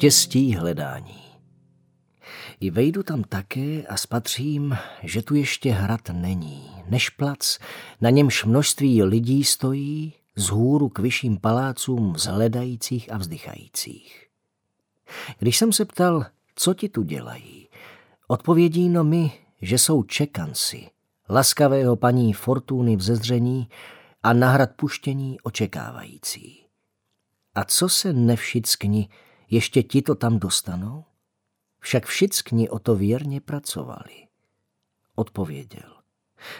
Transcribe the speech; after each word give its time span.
štěstí 0.00 0.54
hledání. 0.54 1.22
I 2.60 2.70
vejdu 2.70 3.02
tam 3.02 3.22
také 3.22 3.82
a 3.88 3.96
spatřím, 3.96 4.76
že 5.02 5.22
tu 5.22 5.34
ještě 5.34 5.72
hrad 5.72 6.00
není, 6.12 6.70
než 6.88 7.10
plac, 7.10 7.58
na 8.00 8.10
němž 8.10 8.44
množství 8.44 9.02
lidí 9.02 9.44
stojí, 9.44 10.12
z 10.36 10.48
hůru 10.48 10.88
k 10.88 10.98
vyšším 10.98 11.38
palácům 11.38 12.12
vzhledajících 12.12 13.12
a 13.12 13.18
vzdychajících. 13.18 14.26
Když 15.38 15.56
jsem 15.56 15.72
se 15.72 15.84
ptal, 15.84 16.26
co 16.54 16.74
ti 16.74 16.88
tu 16.88 17.02
dělají, 17.02 17.68
odpovědí 18.28 18.88
no 18.88 19.04
mi, 19.04 19.32
že 19.62 19.78
jsou 19.78 20.02
čekanci, 20.02 20.90
laskavého 21.30 21.96
paní 21.96 22.32
Fortuny 22.32 22.96
v 22.96 23.02
zezření 23.02 23.68
a 24.22 24.32
nahrad 24.32 24.70
puštění 24.76 25.40
očekávající. 25.40 26.64
A 27.54 27.64
co 27.64 27.88
se 27.88 28.12
nevšickni, 28.12 29.08
ještě 29.50 29.82
ti 29.82 30.02
to 30.02 30.14
tam 30.14 30.38
dostanou? 30.38 31.04
Však 31.80 32.06
všickni 32.06 32.68
o 32.68 32.78
to 32.78 32.96
věrně 32.96 33.40
pracovali. 33.40 34.26
Odpověděl. 35.14 35.92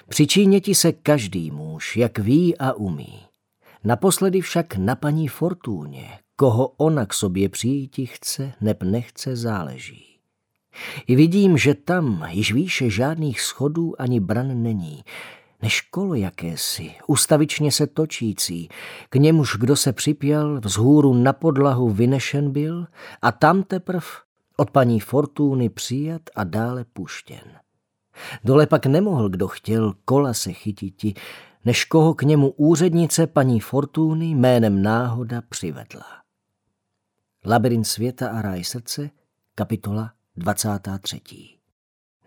Přičíně 0.09 0.61
ti 0.61 0.75
se 0.75 0.93
každý 0.93 1.51
muž, 1.51 1.97
jak 1.97 2.19
ví 2.19 2.59
a 2.59 2.73
umí. 2.73 3.21
Naposledy 3.85 4.41
však 4.41 4.77
na 4.77 4.95
paní 4.95 5.29
Fortúně, 5.29 6.19
koho 6.37 6.67
ona 6.67 7.07
k 7.07 7.15
sobě 7.15 7.49
přijíti 7.49 8.07
chce, 8.07 8.53
neb 8.61 8.83
nechce, 8.83 9.37
záleží. 9.37 10.07
I 11.07 11.17
vidím, 11.17 11.59
že 11.59 11.75
tam 11.75 12.27
již 12.31 12.53
výše 12.53 12.91
žádných 12.91 13.41
schodů 13.41 14.01
ani 14.01 14.21
bran 14.21 14.63
není, 14.63 15.05
než 15.63 15.81
kolo 15.81 16.15
jakési, 16.15 16.95
ustavičně 17.07 17.73
se 17.73 17.87
točící, 17.87 18.69
k 19.09 19.17
němuž 19.17 19.57
kdo 19.57 19.77
se 19.77 19.93
připěl, 19.93 20.61
vzhůru 20.61 21.15
na 21.15 21.33
podlahu 21.33 21.91
vynešen 21.91 22.51
byl 22.51 22.87
a 23.23 23.33
tam 23.33 23.63
teprv 23.63 24.05
od 24.57 24.71
paní 24.71 25.01
Fortuny 25.01 25.69
přijat 25.69 26.23
a 26.37 26.45
dále 26.45 26.85
puštěn. 26.85 27.61
Dole 28.45 28.67
pak 28.67 28.87
nemohl, 28.87 29.29
kdo 29.29 29.49
chtěl, 29.49 29.95
kola 30.05 30.35
se 30.35 30.53
chytiti, 30.53 31.15
než 31.65 31.85
koho 31.85 32.15
k 32.15 32.23
němu 32.23 32.51
úřednice 32.51 33.27
paní 33.27 33.61
Fortuny 33.61 34.31
jménem 34.31 34.83
náhoda 34.83 35.43
přivedla. 35.49 36.07
Labirint 37.47 37.87
světa 37.87 38.31
a 38.31 38.43
ráj 38.43 38.65
srdce, 38.65 39.11
kapitola 39.55 40.13
23. 40.37 41.60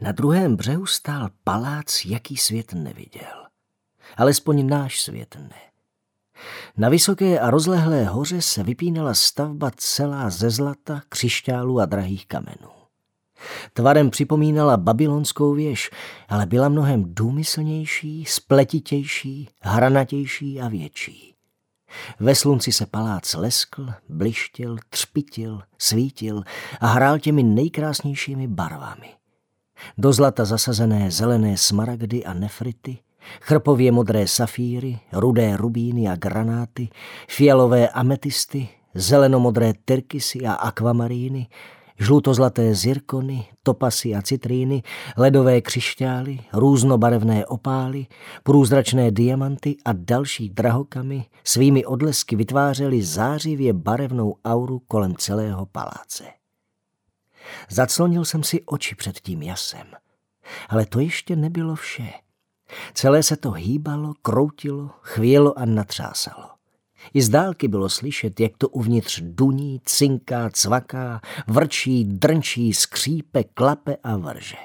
Na 0.04 0.12
druhém 0.12 0.56
břehu 0.56 0.86
stál 0.86 1.30
palác, 1.44 2.06
jaký 2.06 2.38
svět 2.38 2.74
neviděl. 2.74 3.48
Alespoň 4.18 4.68
náš 4.68 5.02
svět 5.02 5.38
ne. 5.40 5.62
Na 6.78 6.90
vysoké 6.90 7.40
a 7.40 7.50
rozlehlé 7.50 8.06
hoře 8.06 8.42
se 8.42 8.64
vypínala 8.64 9.14
stavba 9.14 9.72
celá 9.76 10.30
ze 10.30 10.50
zlata, 10.50 11.02
křišťálu 11.10 11.80
a 11.80 11.86
drahých 11.86 12.28
kamenů. 12.28 12.70
Tvarem 13.74 14.10
připomínala 14.10 14.78
babylonskou 14.78 15.54
věž, 15.54 15.92
ale 16.30 16.46
byla 16.46 16.70
mnohem 16.70 17.04
důmyslnější, 17.08 18.26
spletitější, 18.26 19.50
hranatější 19.62 20.62
a 20.62 20.68
větší. 20.68 21.36
Ve 22.20 22.36
slunci 22.36 22.72
se 22.72 22.86
palác 22.86 23.34
leskl, 23.34 23.88
blištěl, 24.10 24.78
třpitil, 24.90 25.62
svítil 25.78 26.44
a 26.80 26.88
hrál 26.88 27.20
těmi 27.20 27.44
nejkrásnějšími 27.44 28.48
barvami. 28.48 29.23
Do 29.98 30.14
zlata 30.14 30.46
zasazené 30.46 31.12
zelené 31.12 31.58
smaragdy 31.58 32.26
a 32.26 32.34
nefrity, 32.34 32.98
chrpově 33.42 33.92
modré 33.92 34.28
safíry, 34.28 35.00
rudé 35.14 35.58
rubíny 35.58 36.08
a 36.08 36.16
granáty, 36.16 36.90
fialové 37.28 37.90
ametisty, 37.90 38.70
zelenomodré 38.96 39.74
tyrkysy 39.86 40.46
a 40.46 40.54
akvamaríny, 40.54 41.48
žlutozlaté 42.00 42.76
zirkony, 42.76 43.46
topasy 43.64 44.16
a 44.16 44.22
citríny, 44.22 44.84
ledové 45.18 45.62
křišťály, 45.62 46.40
různobarevné 46.54 47.46
opály, 47.46 48.06
průzračné 48.44 49.12
diamanty 49.12 49.76
a 49.86 49.94
další 49.94 50.50
drahokamy 50.50 51.26
svými 51.44 51.86
odlesky 51.86 52.36
vytvářely 52.36 53.02
zářivě 53.02 53.74
barevnou 53.74 54.36
auru 54.46 54.80
kolem 54.80 55.16
celého 55.16 55.66
paláce. 55.66 56.24
Zaclonil 57.70 58.26
jsem 58.26 58.44
si 58.44 58.64
oči 58.66 58.96
před 58.96 59.20
tím 59.20 59.42
jasem. 59.42 59.88
Ale 60.70 60.86
to 60.86 61.00
ještě 61.00 61.36
nebylo 61.36 61.76
vše. 61.76 62.10
Celé 62.94 63.24
se 63.24 63.38
to 63.38 63.52
hýbalo, 63.52 64.14
kroutilo, 64.22 64.90
chvělo 65.02 65.60
a 65.60 65.66
natřásalo. 65.66 66.50
I 67.14 67.22
z 67.22 67.30
dálky 67.30 67.68
bylo 67.68 67.90
slyšet, 67.90 68.40
jak 68.40 68.58
to 68.58 68.70
uvnitř 68.70 69.22
duní, 69.24 69.82
cinká, 69.86 70.50
cvaká, 70.50 71.22
vrčí, 71.48 72.04
drnčí, 72.04 72.74
skřípe, 72.74 73.44
klape 73.44 73.98
a 74.04 74.18
vrže. 74.18 74.58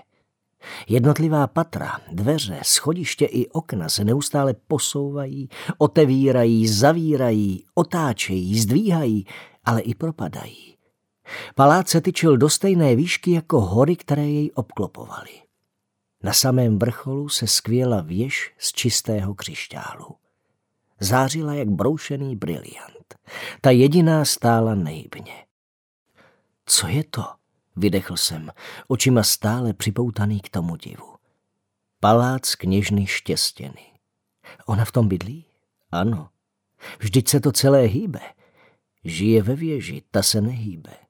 Jednotlivá 0.88 1.46
patra, 1.46 2.00
dveře, 2.12 2.60
schodiště 2.62 3.24
i 3.24 3.48
okna 3.48 3.88
se 3.88 4.04
neustále 4.04 4.54
posouvají, 4.54 5.48
otevírají, 5.78 6.68
zavírají, 6.68 7.64
otáčejí, 7.74 8.60
zdvíhají, 8.60 9.26
ale 9.64 9.80
i 9.80 9.94
propadají. 9.94 10.77
Palác 11.54 11.88
se 11.88 12.00
tyčil 12.00 12.36
do 12.36 12.48
stejné 12.48 12.96
výšky 12.96 13.30
jako 13.32 13.60
hory, 13.60 13.96
které 13.96 14.26
jej 14.26 14.50
obklopovaly. 14.54 15.42
Na 16.22 16.32
samém 16.32 16.78
vrcholu 16.78 17.28
se 17.28 17.46
skvěla 17.46 18.00
věž 18.00 18.54
z 18.58 18.72
čistého 18.72 19.34
křišťálu. 19.34 20.16
Zářila 21.00 21.54
jak 21.54 21.68
broušený 21.68 22.36
briliant. 22.36 23.14
Ta 23.60 23.70
jediná 23.70 24.24
stála 24.24 24.74
nejbně. 24.74 25.44
Co 26.66 26.86
je 26.86 27.04
to? 27.04 27.24
Vydechl 27.76 28.16
jsem, 28.16 28.50
očima 28.88 29.22
stále 29.22 29.72
připoutaný 29.74 30.40
k 30.40 30.48
tomu 30.48 30.76
divu. 30.76 31.14
Palác 32.00 32.54
kněžny 32.54 33.06
štěstěny. 33.06 33.92
Ona 34.66 34.84
v 34.84 34.92
tom 34.92 35.08
bydlí? 35.08 35.44
Ano. 35.92 36.28
Vždyť 36.98 37.28
se 37.28 37.40
to 37.40 37.52
celé 37.52 37.80
hýbe. 37.82 38.20
Žije 39.04 39.42
ve 39.42 39.54
věži, 39.54 40.02
ta 40.10 40.22
se 40.22 40.40
nehýbe. 40.40 41.07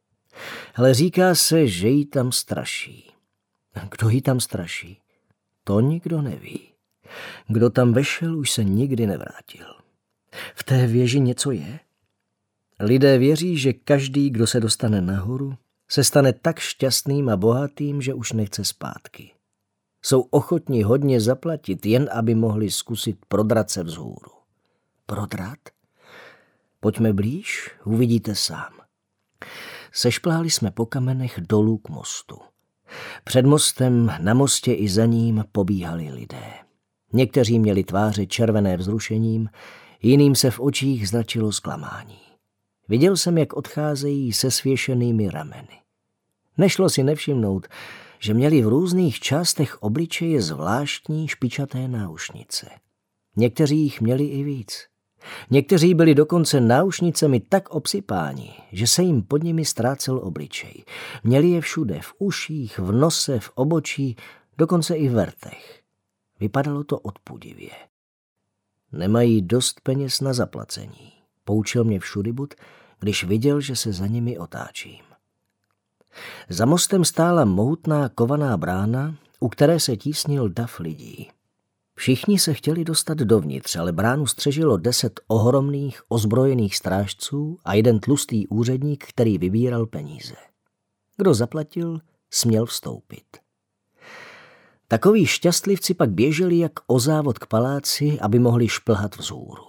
Ale 0.75 0.94
říká 0.94 1.34
se, 1.34 1.66
že 1.66 1.88
jí 1.88 2.06
tam 2.06 2.32
straší. 2.32 3.10
Kdo 3.91 4.09
jí 4.09 4.22
tam 4.22 4.41
straší? 4.41 5.00
To 5.65 5.81
nikdo 5.81 6.22
neví. 6.22 6.60
Kdo 7.49 7.71
tam 7.71 7.93
vešel, 7.93 8.38
už 8.38 8.50
se 8.50 8.65
nikdy 8.65 9.06
nevrátil. 9.06 9.66
V 10.54 10.65
té 10.65 10.87
věži 10.87 11.21
něco 11.21 11.50
je? 11.50 11.81
Lidé 12.81 13.19
věří, 13.19 13.59
že 13.59 13.72
každý, 13.72 14.31
kdo 14.31 14.47
se 14.47 14.60
dostane 14.60 15.00
nahoru, 15.00 15.56
se 15.88 16.04
stane 16.04 16.32
tak 16.32 16.59
šťastným 16.59 17.28
a 17.28 17.37
bohatým, 17.37 18.03
že 18.03 18.15
už 18.15 18.32
nechce 18.32 18.65
zpátky. 18.65 19.31
Jsou 20.03 20.21
ochotní 20.21 20.82
hodně 20.82 21.21
zaplatit, 21.21 21.87
jen 21.87 22.09
aby 22.12 22.34
mohli 22.34 22.71
zkusit 22.71 23.19
prodrat 23.28 23.71
se 23.71 23.82
vzhůru. 23.82 24.32
Prodrat? 25.06 25.59
Pojďme 26.81 27.12
blíž, 27.12 27.71
uvidíte 27.84 28.34
sám. 28.34 28.72
Sešpláli 29.93 30.50
jsme 30.50 30.71
po 30.71 30.87
kamenech 30.87 31.41
dolů 31.41 31.78
k 31.78 31.88
mostu. 31.88 32.38
Před 33.25 33.47
mostem, 33.47 34.12
na 34.21 34.34
mostě 34.34 34.75
i 34.75 34.88
za 34.88 35.06
ním 35.06 35.44
pobíhali 35.53 36.10
lidé. 36.10 36.53
Někteří 37.12 37.59
měli 37.59 37.84
tváře 37.84 38.27
červené 38.27 38.77
vzrušením, 38.77 39.48
jiným 40.03 40.34
se 40.34 40.50
v 40.50 40.60
očích 40.60 41.09
zračilo 41.09 41.53
zklamání. 41.53 42.19
Viděl 42.88 43.16
jsem, 43.16 43.38
jak 43.38 43.53
odcházejí 43.53 44.32
se 44.32 44.50
svěšenými 44.50 45.31
rameny. 45.31 45.78
Nešlo 46.59 46.91
si 46.91 47.03
nevšimnout, 47.03 47.66
že 48.19 48.34
měli 48.34 48.62
v 48.62 48.69
různých 48.69 49.21
částech 49.21 49.83
obličeje 49.83 50.42
zvláštní 50.42 51.28
špičaté 51.28 51.89
náušnice. 51.89 52.71
Někteří 53.36 53.78
jich 53.78 54.01
měli 54.01 54.24
i 54.24 54.42
víc. 54.42 54.87
Někteří 55.50 55.94
byli 55.94 56.15
dokonce 56.15 56.60
náušnicemi 56.60 57.41
tak 57.41 57.70
obsypáni, 57.70 58.54
že 58.72 58.86
se 58.86 59.03
jim 59.03 59.22
pod 59.22 59.42
nimi 59.42 59.65
ztrácel 59.65 60.18
obličej. 60.18 60.84
Měli 61.24 61.48
je 61.48 61.60
všude, 61.60 62.00
v 62.03 62.15
uších, 62.18 62.78
v 62.78 62.92
nose, 62.92 63.41
v 63.41 63.50
obočí, 63.54 64.16
dokonce 64.59 64.97
i 64.97 65.09
v 65.09 65.15
vrtech. 65.15 65.82
Vypadalo 66.41 66.84
to 66.84 66.98
odpudivě. 66.98 67.70
Nemají 68.92 69.42
dost 69.42 69.80
peněz 69.80 70.20
na 70.20 70.32
zaplacení. 70.32 71.12
Poučil 71.44 71.84
mě 71.84 72.00
všudybud, 72.00 72.54
když 73.00 73.24
viděl, 73.24 73.60
že 73.60 73.76
se 73.76 73.92
za 73.92 74.06
nimi 74.06 74.38
otáčím. 74.38 75.04
Za 76.48 76.66
mostem 76.66 77.04
stála 77.04 77.44
mohutná 77.44 78.09
kovaná 78.09 78.56
brána, 78.56 79.14
u 79.41 79.48
které 79.48 79.80
se 79.80 79.97
tísnil 79.97 80.48
dav 80.48 80.80
lidí. 80.80 81.30
Všichni 81.98 82.39
se 82.39 82.54
chtěli 82.54 82.84
dostat 82.84 83.18
dovnitř, 83.18 83.77
ale 83.77 83.92
bránu 83.92 84.27
střežilo 84.27 84.77
deset 84.77 85.21
ohromných 85.27 86.03
ozbrojených 86.09 86.77
strážců 86.77 87.59
a 87.65 87.74
jeden 87.74 88.00
tlustý 88.00 88.47
úředník, 88.47 89.06
který 89.06 89.39
vybíral 89.39 89.86
peníze. 89.86 90.34
Kdo 91.16 91.34
zaplatil, 91.34 92.00
směl 92.30 92.66
vstoupit. 92.66 93.24
Takoví 94.89 95.27
šťastlivci 95.27 95.95
pak 95.95 96.10
běželi 96.10 96.59
jak 96.59 96.72
o 96.86 97.00
závod 97.00 97.39
k 97.39 97.47
paláci, 97.47 98.18
aby 98.21 98.39
mohli 98.39 98.68
šplhat 98.68 99.16
vzhůru. 99.16 99.65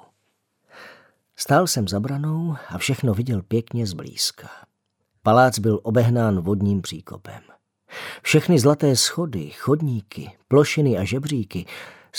Stál 1.35 1.67
jsem 1.67 1.87
za 1.87 1.99
branou 1.99 2.55
a 2.67 2.77
všechno 2.77 3.13
viděl 3.13 3.41
pěkně 3.41 3.87
zblízka. 3.87 4.49
Palác 5.23 5.59
byl 5.59 5.79
obehnán 5.83 6.41
vodním 6.41 6.81
příkopem. 6.81 7.41
Všechny 8.21 8.59
zlaté 8.59 8.95
schody, 8.95 9.49
chodníky, 9.49 10.31
plošiny 10.47 10.97
a 10.97 11.03
žebříky 11.03 11.65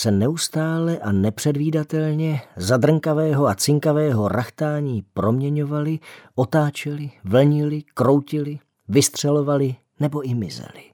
se 0.00 0.10
neustále 0.10 0.98
a 0.98 1.12
nepředvídatelně 1.12 2.42
zadrnkavého 2.56 3.46
a 3.46 3.54
cinkavého 3.54 4.28
rachtání 4.28 5.02
proměňovali, 5.12 5.98
otáčeli, 6.34 7.10
vlnili, 7.24 7.82
kroutili, 7.94 8.58
vystřelovali 8.88 9.74
nebo 10.00 10.22
i 10.22 10.34
mizeli. 10.34 10.90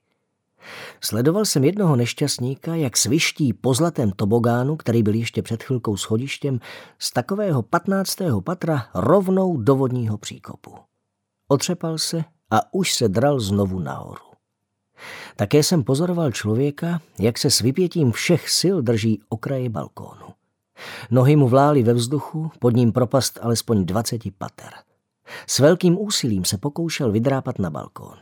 Sledoval 1.00 1.44
jsem 1.44 1.64
jednoho 1.64 1.96
nešťastníka, 1.96 2.74
jak 2.74 2.96
sviští 2.96 3.52
po 3.52 3.74
zlatém 3.74 4.12
tobogánu, 4.12 4.76
který 4.76 5.02
byl 5.02 5.14
ještě 5.14 5.42
před 5.42 5.62
chvilkou 5.62 5.96
schodištěm, 5.96 6.60
z 6.98 7.12
takového 7.12 7.62
patnáctého 7.62 8.40
patra 8.40 8.86
rovnou 8.94 9.56
do 9.56 9.76
vodního 9.76 10.18
příkopu. 10.18 10.74
Otřepal 11.48 11.98
se 11.98 12.24
a 12.50 12.74
už 12.74 12.94
se 12.94 13.08
dral 13.08 13.40
znovu 13.40 13.78
nahoru. 13.78 14.35
Také 15.36 15.62
jsem 15.62 15.84
pozoroval 15.84 16.32
člověka, 16.32 17.00
jak 17.18 17.38
se 17.38 17.50
s 17.50 17.60
vypětím 17.60 18.12
všech 18.12 18.50
sil 18.58 18.76
drží 18.82 19.20
okraje 19.28 19.68
balkónu. 19.68 20.26
Nohy 21.10 21.36
mu 21.36 21.48
vlály 21.48 21.82
ve 21.82 21.94
vzduchu, 21.94 22.50
pod 22.58 22.76
ním 22.76 22.92
propast 22.92 23.38
alespoň 23.42 23.84
dvaceti 23.84 24.30
pater. 24.30 24.70
S 25.46 25.58
velkým 25.58 26.00
úsilím 26.00 26.44
se 26.44 26.58
pokoušel 26.58 27.12
vydrápat 27.12 27.58
na 27.58 27.70
balkón. 27.70 28.18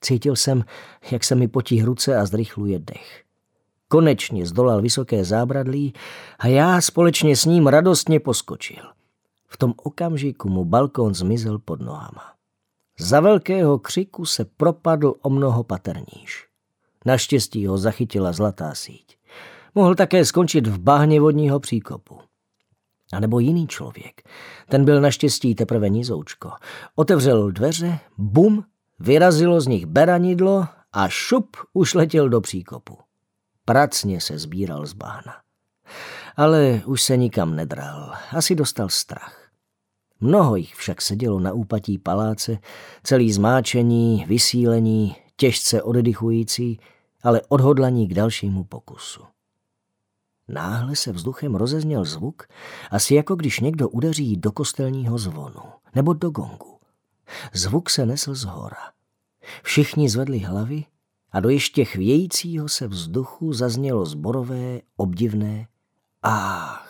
Cítil 0.00 0.36
jsem, 0.36 0.64
jak 1.10 1.24
se 1.24 1.34
mi 1.34 1.48
potí 1.48 1.82
ruce 1.82 2.16
a 2.16 2.26
zrychluje 2.26 2.78
dech. 2.78 3.22
Konečně 3.88 4.46
zdolal 4.46 4.82
vysoké 4.82 5.24
zábradlí 5.24 5.94
a 6.38 6.46
já 6.46 6.80
společně 6.80 7.36
s 7.36 7.44
ním 7.44 7.66
radostně 7.66 8.20
poskočil. 8.20 8.82
V 9.46 9.56
tom 9.56 9.74
okamžiku 9.76 10.48
mu 10.48 10.64
balkón 10.64 11.14
zmizel 11.14 11.58
pod 11.58 11.80
nohama. 11.80 12.33
Za 12.98 13.20
velkého 13.20 13.78
křiku 13.78 14.24
se 14.24 14.44
propadl 14.44 15.14
o 15.22 15.30
mnoho 15.30 15.64
paterníž. 15.64 16.48
Naštěstí 17.06 17.66
ho 17.66 17.78
zachytila 17.78 18.32
zlatá 18.32 18.74
síť. 18.74 19.16
Mohl 19.74 19.94
také 19.94 20.24
skončit 20.24 20.66
v 20.66 20.78
bahně 20.78 21.20
vodního 21.20 21.60
příkopu. 21.60 22.18
A 23.12 23.20
nebo 23.20 23.38
jiný 23.38 23.66
člověk. 23.66 24.22
Ten 24.68 24.84
byl 24.84 25.00
naštěstí 25.00 25.54
teprve 25.54 25.88
nizoučko. 25.88 26.52
Otevřel 26.94 27.50
dveře, 27.50 27.98
bum, 28.18 28.64
vyrazilo 28.98 29.60
z 29.60 29.66
nich 29.66 29.86
beranidlo 29.86 30.66
a 30.92 31.08
šup 31.08 31.56
už 31.72 31.94
letěl 31.94 32.28
do 32.28 32.40
příkopu. 32.40 32.98
Pracně 33.64 34.20
se 34.20 34.38
sbíral 34.38 34.86
z 34.86 34.92
bahna. 34.92 35.34
Ale 36.36 36.82
už 36.86 37.02
se 37.02 37.16
nikam 37.16 37.56
nedral. 37.56 38.14
Asi 38.36 38.54
dostal 38.54 38.88
strach. 38.88 39.43
Mnoho 40.24 40.56
jich 40.56 40.74
však 40.74 41.02
sedělo 41.02 41.40
na 41.40 41.52
úpatí 41.52 41.98
paláce, 41.98 42.58
celý 43.02 43.32
zmáčení, 43.32 44.24
vysílení, 44.28 45.16
těžce 45.36 45.82
oddychující, 45.82 46.80
ale 47.22 47.42
odhodlaní 47.48 48.08
k 48.08 48.14
dalšímu 48.14 48.64
pokusu. 48.64 49.22
Náhle 50.48 50.96
se 50.96 51.12
vzduchem 51.12 51.54
rozezněl 51.54 52.04
zvuk, 52.04 52.42
asi 52.90 53.14
jako 53.14 53.36
když 53.36 53.60
někdo 53.60 53.88
udeří 53.88 54.36
do 54.36 54.52
kostelního 54.52 55.18
zvonu 55.18 55.62
nebo 55.94 56.12
do 56.12 56.30
gongu. 56.30 56.78
Zvuk 57.52 57.90
se 57.90 58.06
nesl 58.06 58.34
z 58.34 58.44
hora. 58.44 58.90
Všichni 59.62 60.08
zvedli 60.08 60.38
hlavy 60.38 60.84
a 61.32 61.40
do 61.40 61.48
ještě 61.48 61.84
chvějícího 61.84 62.68
se 62.68 62.88
vzduchu 62.88 63.52
zaznělo 63.52 64.06
zborové, 64.06 64.80
obdivné 64.96 65.66
ách. 66.22 66.83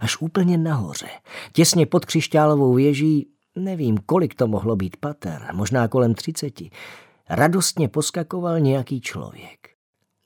Až 0.00 0.20
úplně 0.20 0.58
nahoře, 0.58 1.08
těsně 1.52 1.86
pod 1.86 2.04
křišťálovou 2.04 2.74
věží, 2.74 3.28
nevím, 3.56 3.98
kolik 3.98 4.34
to 4.34 4.46
mohlo 4.46 4.76
být 4.76 4.96
pater, 4.96 5.48
možná 5.52 5.88
kolem 5.88 6.14
třiceti, 6.14 6.70
radostně 7.28 7.88
poskakoval 7.88 8.60
nějaký 8.60 9.00
člověk. 9.00 9.68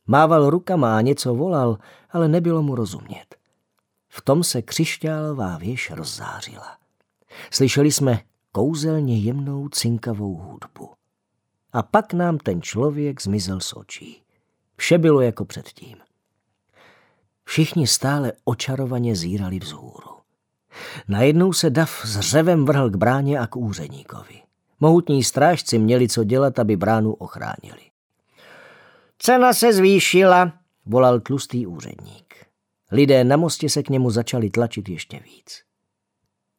Mával 0.06 0.50
rukama 0.50 0.96
a 0.96 1.00
něco 1.00 1.34
volal, 1.34 1.78
ale 2.10 2.28
nebylo 2.28 2.62
mu 2.62 2.74
rozumět. 2.74 3.26
V 4.08 4.22
tom 4.22 4.44
se 4.44 4.62
křišťálová 4.62 5.58
věž 5.58 5.90
rozzářila. 5.90 6.76
Slyšeli 7.50 7.92
jsme 7.92 8.20
kouzelně 8.52 9.18
jemnou 9.18 9.68
cinkavou 9.68 10.36
hudbu. 10.36 10.90
A 11.72 11.82
pak 11.82 12.12
nám 12.12 12.38
ten 12.38 12.62
člověk 12.62 13.22
zmizel 13.22 13.60
z 13.60 13.72
očí. 13.72 14.22
Vše 14.76 14.98
bylo 14.98 15.20
jako 15.20 15.44
předtím. 15.44 15.96
Všichni 17.44 17.86
stále 17.86 18.32
očarovaně 18.44 19.16
zírali 19.16 19.58
vzhůru. 19.58 20.10
Najednou 21.08 21.52
se 21.52 21.70
Dav 21.70 22.02
s 22.04 22.20
řevem 22.20 22.64
vrhl 22.64 22.90
k 22.90 22.96
bráně 22.96 23.38
a 23.38 23.46
k 23.46 23.56
úředníkovi. 23.56 24.40
Mohutní 24.80 25.24
strážci 25.24 25.78
měli 25.78 26.08
co 26.08 26.24
dělat, 26.24 26.58
aby 26.58 26.76
bránu 26.76 27.12
ochránili. 27.12 27.80
Cena 29.18 29.52
se 29.52 29.72
zvýšila, 29.72 30.52
volal 30.86 31.20
tlustý 31.20 31.66
úředník. 31.66 32.46
Lidé 32.92 33.24
na 33.24 33.36
mostě 33.36 33.68
se 33.68 33.82
k 33.82 33.88
němu 33.88 34.10
začali 34.10 34.50
tlačit 34.50 34.88
ještě 34.88 35.20
víc. 35.20 35.62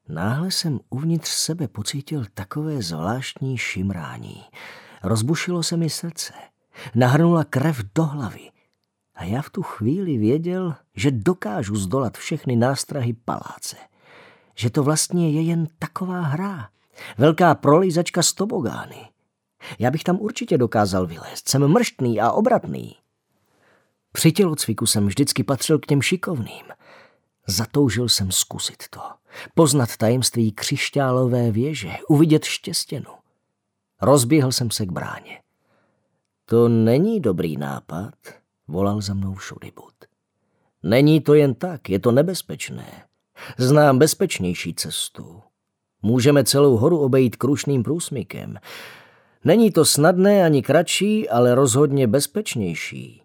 Náhle 0.10 0.52
jsem 0.52 0.80
uvnitř 0.90 1.30
sebe 1.30 1.68
pocítil 1.68 2.26
takové 2.34 2.82
zvláštní 2.82 3.58
šimrání. 3.58 4.44
Rozbušilo 5.04 5.64
se 5.64 5.78
mi 5.78 5.90
srdce. 5.90 6.34
Nahrnula 6.96 7.44
krev 7.44 7.82
do 7.96 8.04
hlavy. 8.04 8.50
A 9.15 9.23
já 9.23 9.41
v 9.41 9.50
tu 9.50 9.63
chvíli 9.63 10.17
věděl, 10.17 10.75
že 10.95 11.12
dokážu 11.12 11.75
zdolat 11.75 12.17
všechny 12.17 12.56
nástrahy 12.56 13.13
paláce. 13.13 13.75
Že 14.56 14.69
to 14.69 14.83
vlastně 14.83 15.31
je 15.31 15.41
jen 15.41 15.67
taková 15.79 16.21
hra. 16.21 16.69
Velká 17.17 17.56
prolejzačka 17.56 18.23
z 18.23 18.33
tobogány. 18.33 19.09
Já 19.79 19.91
bych 19.91 20.03
tam 20.03 20.17
určitě 20.19 20.57
dokázal 20.57 21.07
vylézt. 21.07 21.50
Jsem 21.50 21.67
mrštný 21.67 22.21
a 22.21 22.31
obratný. 22.31 22.95
Při 24.12 24.31
tělocviku 24.31 24.85
jsem 24.85 25.07
vždycky 25.07 25.44
patřil 25.44 25.79
k 25.79 25.85
těm 25.85 26.01
šikovným. 26.01 26.65
Zatoužil 27.47 28.09
jsem 28.09 28.31
zkusit 28.31 28.83
to. 28.89 29.01
Poznat 29.56 29.97
tajemství 29.97 30.51
křišťálové 30.51 31.51
věže, 31.51 31.91
uvidět 32.09 32.44
štěstěnu. 32.44 33.12
Rozběhl 34.01 34.51
jsem 34.51 34.71
se 34.71 34.85
k 34.85 34.91
bráně. 34.91 35.41
To 36.45 36.69
není 36.69 37.19
dobrý 37.19 37.57
nápad, 37.57 38.13
volal 38.67 39.01
za 39.01 39.13
mnou 39.13 39.38
Šuribut. 39.38 39.93
Není 40.84 41.22
to 41.22 41.34
jen 41.34 41.53
tak, 41.53 41.89
je 41.89 42.00
to 42.00 42.12
nebezpečné. 42.12 43.03
Znám 43.57 44.00
bezpečnější 44.00 44.74
cestu. 44.74 45.41
Můžeme 46.01 46.43
celou 46.43 46.77
horu 46.77 47.00
obejít 47.00 47.36
krušným 47.36 47.84
průsmykem. 47.84 48.57
Není 49.43 49.72
to 49.72 49.86
snadné 49.86 50.45
ani 50.45 50.62
kratší, 50.62 51.29
ale 51.29 51.55
rozhodně 51.55 52.07
bezpečnější. 52.07 53.24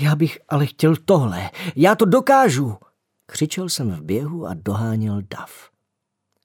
Já 0.00 0.16
bych 0.16 0.38
ale 0.48 0.66
chtěl 0.66 0.96
tohle. 0.96 1.50
Já 1.76 1.94
to 1.94 2.04
dokážu. 2.04 2.76
Křičel 3.26 3.68
jsem 3.68 3.90
v 3.90 4.02
běhu 4.02 4.46
a 4.46 4.54
doháněl 4.54 5.22
dav. 5.30 5.70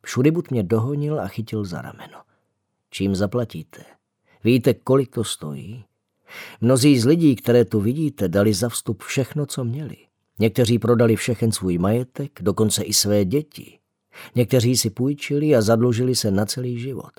Šuribut 0.05 0.51
mě 0.51 0.63
dohonil 0.63 1.19
a 1.19 1.27
chytil 1.27 1.65
za 1.65 1.81
rameno. 1.81 2.21
Čím 2.89 3.15
zaplatíte? 3.15 3.83
Víte, 4.43 4.73
kolik 4.73 5.15
to 5.15 5.23
stojí? 5.23 5.85
Mnozí 6.61 6.99
z 6.99 7.05
lidí, 7.05 7.35
které 7.35 7.65
tu 7.65 7.79
vidíte, 7.79 8.27
dali 8.27 8.53
za 8.53 8.69
vstup 8.69 9.03
všechno, 9.03 9.45
co 9.45 9.63
měli. 9.63 9.97
Někteří 10.39 10.79
prodali 10.79 11.15
všechen 11.15 11.51
svůj 11.51 11.77
majetek, 11.77 12.39
dokonce 12.41 12.83
i 12.83 12.93
své 12.93 13.25
děti. 13.25 13.79
Někteří 14.35 14.77
si 14.77 14.89
půjčili 14.89 15.55
a 15.55 15.61
zadlužili 15.61 16.15
se 16.15 16.31
na 16.31 16.45
celý 16.45 16.79
život. 16.79 17.11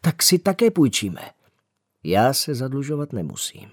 Tak 0.00 0.22
si 0.22 0.38
také 0.38 0.70
půjčíme. 0.70 1.30
Já 2.04 2.32
se 2.32 2.54
zadlužovat 2.54 3.12
nemusím. 3.12 3.68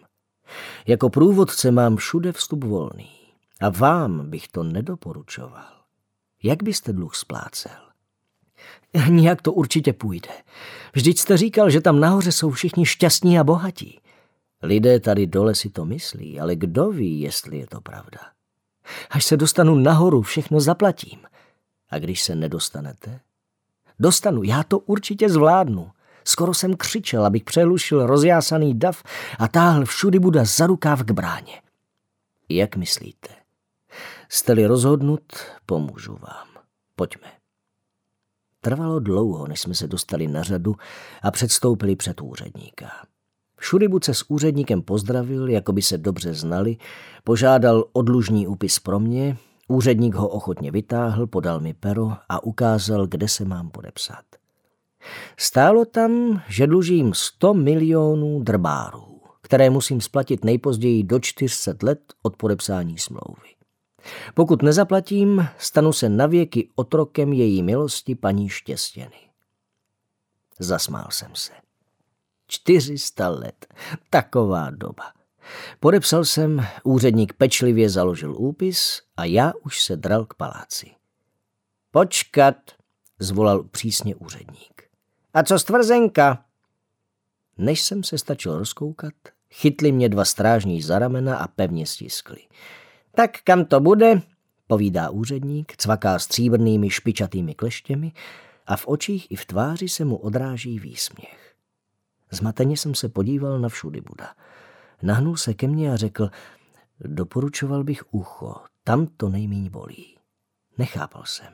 Jako 0.88 1.10
průvodce 1.10 1.72
mám 1.72 1.96
všude 1.96 2.32
vstup 2.32 2.63
volný. 2.63 3.10
A 3.62 3.70
vám 3.70 4.30
bych 4.30 4.48
to 4.48 4.63
nedoporučoval. 4.63 5.72
Jak 6.44 6.63
byste 6.63 6.94
dluh 6.94 7.15
splácel? 7.15 7.72
Nijak 9.10 9.42
to 9.42 9.53
určitě 9.53 9.94
půjde. 9.94 10.30
Vždyť 10.94 11.20
jste 11.20 11.38
říkal, 11.38 11.70
že 11.70 11.82
tam 11.82 12.00
nahoře 12.00 12.32
jsou 12.32 12.51
všichni 12.51 12.86
šťastní 12.86 13.39
a 13.39 13.44
bohatí. 13.44 14.00
Lidé 14.63 15.00
tady 15.00 15.27
dole 15.27 15.55
si 15.55 15.70
to 15.70 15.86
myslí, 15.86 16.39
ale 16.39 16.55
kdo 16.55 16.89
ví, 16.89 17.22
jestli 17.22 17.58
je 17.58 17.67
to 17.67 17.82
pravda. 17.82 18.20
Až 19.10 19.25
se 19.25 19.38
dostanu 19.38 19.75
nahoru, 19.75 20.22
všechno 20.22 20.60
zaplatím. 20.60 21.20
A 21.89 22.00
když 22.00 22.24
se 22.24 22.36
nedostanete? 22.36 23.20
Dostanu, 24.00 24.43
já 24.43 24.63
to 24.63 24.79
určitě 24.79 25.29
zvládnu. 25.29 25.91
Skoro 26.24 26.53
jsem 26.53 26.75
křičel, 26.75 27.25
abych 27.25 27.43
přelušil 27.43 28.05
rozjásaný 28.05 28.79
dav 28.79 29.03
a 29.39 29.48
táhl 29.48 29.86
všudy 29.86 30.20
Buda 30.20 30.43
za 30.46 30.67
rukáv 30.67 31.03
k 31.03 31.12
bráně. 31.12 31.62
Jak 32.50 32.75
myslíte? 32.75 33.29
Jste-li 34.29 34.65
rozhodnut, 34.65 35.34
pomůžu 35.65 36.13
vám. 36.13 36.48
Pojďme. 36.96 37.32
Trvalo 38.62 39.00
dlouho, 39.00 39.48
než 39.48 39.60
jsme 39.60 39.75
se 39.75 39.88
dostali 39.88 40.27
na 40.27 40.43
řadu 40.43 40.75
a 41.22 41.32
předstoupili 41.32 41.96
před 41.96 42.22
úředníka. 42.22 42.91
Šuribut 43.63 44.03
se 44.03 44.13
s 44.13 44.29
úředníkem 44.29 44.82
pozdravil, 44.82 45.50
jako 45.50 45.74
by 45.74 45.82
se 45.82 45.98
dobře 45.98 46.34
znali, 46.34 46.77
požádal 47.24 47.86
odlužní 47.93 48.48
úpis 48.48 48.79
pro 48.79 49.00
mě, 49.00 49.38
úředník 49.67 50.15
ho 50.15 50.27
ochotně 50.27 50.72
vytáhl, 50.72 51.27
podal 51.27 51.60
mi 51.60 51.74
pero 51.74 52.12
a 52.29 52.43
ukázal, 52.43 53.08
kde 53.08 53.27
se 53.27 53.46
mám 53.46 53.70
podepsat. 53.70 54.25
Stálo 55.38 55.86
tam, 55.86 56.41
že 56.50 56.67
dlužím 56.67 57.13
100 57.13 57.53
milionů 57.53 58.43
drbárů, 58.43 59.22
které 59.41 59.70
musím 59.70 60.01
splatit 60.01 60.46
nejpozději 60.46 61.03
do 61.03 61.20
400 61.20 61.74
let 61.84 62.00
od 62.22 62.36
podepsání 62.36 62.98
smlouvy. 62.98 63.50
Pokud 64.34 64.62
nezaplatím, 64.62 65.48
stanu 65.58 65.93
se 65.93 66.10
navěky 66.10 66.70
otrokem 66.75 67.34
její 67.34 67.63
milosti 67.63 68.15
paní 68.15 68.50
Štěstěny. 68.50 69.29
Zasmál 70.60 71.08
jsem 71.10 71.29
se. 71.34 71.51
400 72.53 73.29
let. 73.29 73.65
Taková 74.10 74.69
doba. 74.69 75.03
Podepsal 75.79 76.25
jsem, 76.25 76.65
úředník 76.83 77.33
pečlivě 77.33 77.89
založil 77.89 78.36
úpis 78.38 79.01
a 79.17 79.25
já 79.25 79.53
už 79.63 79.83
se 79.83 79.98
dral 79.98 80.25
k 80.25 80.33
paláci. 80.33 80.91
Počkat, 81.91 82.55
zvolal 83.19 83.63
přísně 83.63 84.15
úředník. 84.15 84.83
A 85.33 85.43
co 85.43 85.60
stvrzenka? 85.60 86.45
Než 87.57 87.81
jsem 87.81 88.03
se 88.03 88.17
stačil 88.17 88.57
rozkoukat, 88.57 89.13
chytli 89.51 89.91
mě 89.91 90.10
dva 90.10 90.25
strážní 90.25 90.81
za 90.81 91.00
ramena 91.00 91.38
a 91.38 91.48
pevně 91.48 91.86
stiskli. 91.86 92.39
Tak 93.15 93.31
kam 93.43 93.65
to 93.65 93.79
bude? 93.79 94.22
povídá 94.67 95.10
úředník, 95.10 95.77
cvaká 95.77 96.19
stříbrnými 96.19 96.89
špičatými 96.89 97.53
kleštěmi 97.53 98.12
a 98.67 98.77
v 98.77 98.88
očích 98.88 99.31
i 99.31 99.36
v 99.36 99.45
tváři 99.45 99.89
se 99.89 100.05
mu 100.05 100.15
odráží 100.15 100.79
výsměch. 100.79 101.43
Zmateně 102.34 102.78
jsem 102.78 102.96
se 102.96 103.10
podíval 103.10 103.60
na 103.60 103.70
všudy 103.70 104.02
Buda. 104.02 104.34
Nahnul 105.02 105.38
se 105.38 105.54
ke 105.54 105.68
mně 105.68 105.94
a 105.94 105.96
řekl, 105.96 106.30
doporučoval 107.00 107.84
bych 107.84 108.13
ucho, 108.13 108.56
tam 108.84 109.08
to 109.18 109.30
nejmíň 109.30 109.70
bolí. 109.70 110.18
Nechápal 110.78 111.24
jsem. 111.25 111.54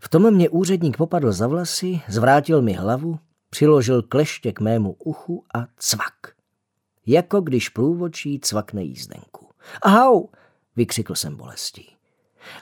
V 0.00 0.08
tom 0.08 0.34
mě 0.34 0.48
úředník 0.48 0.96
popadl 0.96 1.32
za 1.32 1.46
vlasy, 1.46 2.00
zvrátil 2.08 2.62
mi 2.62 2.72
hlavu, 2.72 3.18
přiložil 3.50 4.02
kleště 4.02 4.52
k 4.52 4.60
mému 4.60 4.96
uchu 4.98 5.44
a 5.54 5.66
cvak. 5.76 6.14
Jako 7.06 7.40
když 7.40 7.68
průvočí 7.68 8.40
cvakne 8.40 8.82
jízdenku. 8.82 9.48
Ahau, 9.82 10.26
vykřikl 10.76 11.14
jsem 11.14 11.36
bolestí. 11.36 11.96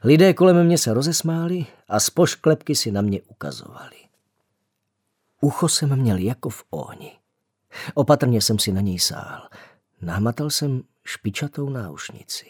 Lidé 0.04 0.34
kolem 0.34 0.66
mě 0.66 0.78
se 0.78 0.94
rozesmáli 0.94 1.66
a 1.88 2.00
z 2.00 2.10
pošklepky 2.10 2.74
si 2.74 2.92
na 2.92 3.00
mě 3.02 3.22
ukazovali. 3.22 3.96
Ucho 5.40 5.68
jsem 5.68 5.96
měl 5.96 6.18
jako 6.18 6.48
v 6.48 6.64
ohni. 6.70 7.19
Opatrně 7.94 8.40
jsem 8.40 8.58
si 8.58 8.72
na 8.72 8.80
něj 8.80 8.98
sál. 8.98 9.48
Námatal 10.02 10.50
jsem 10.50 10.82
špičatou 11.04 11.70
náušnici. 11.70 12.46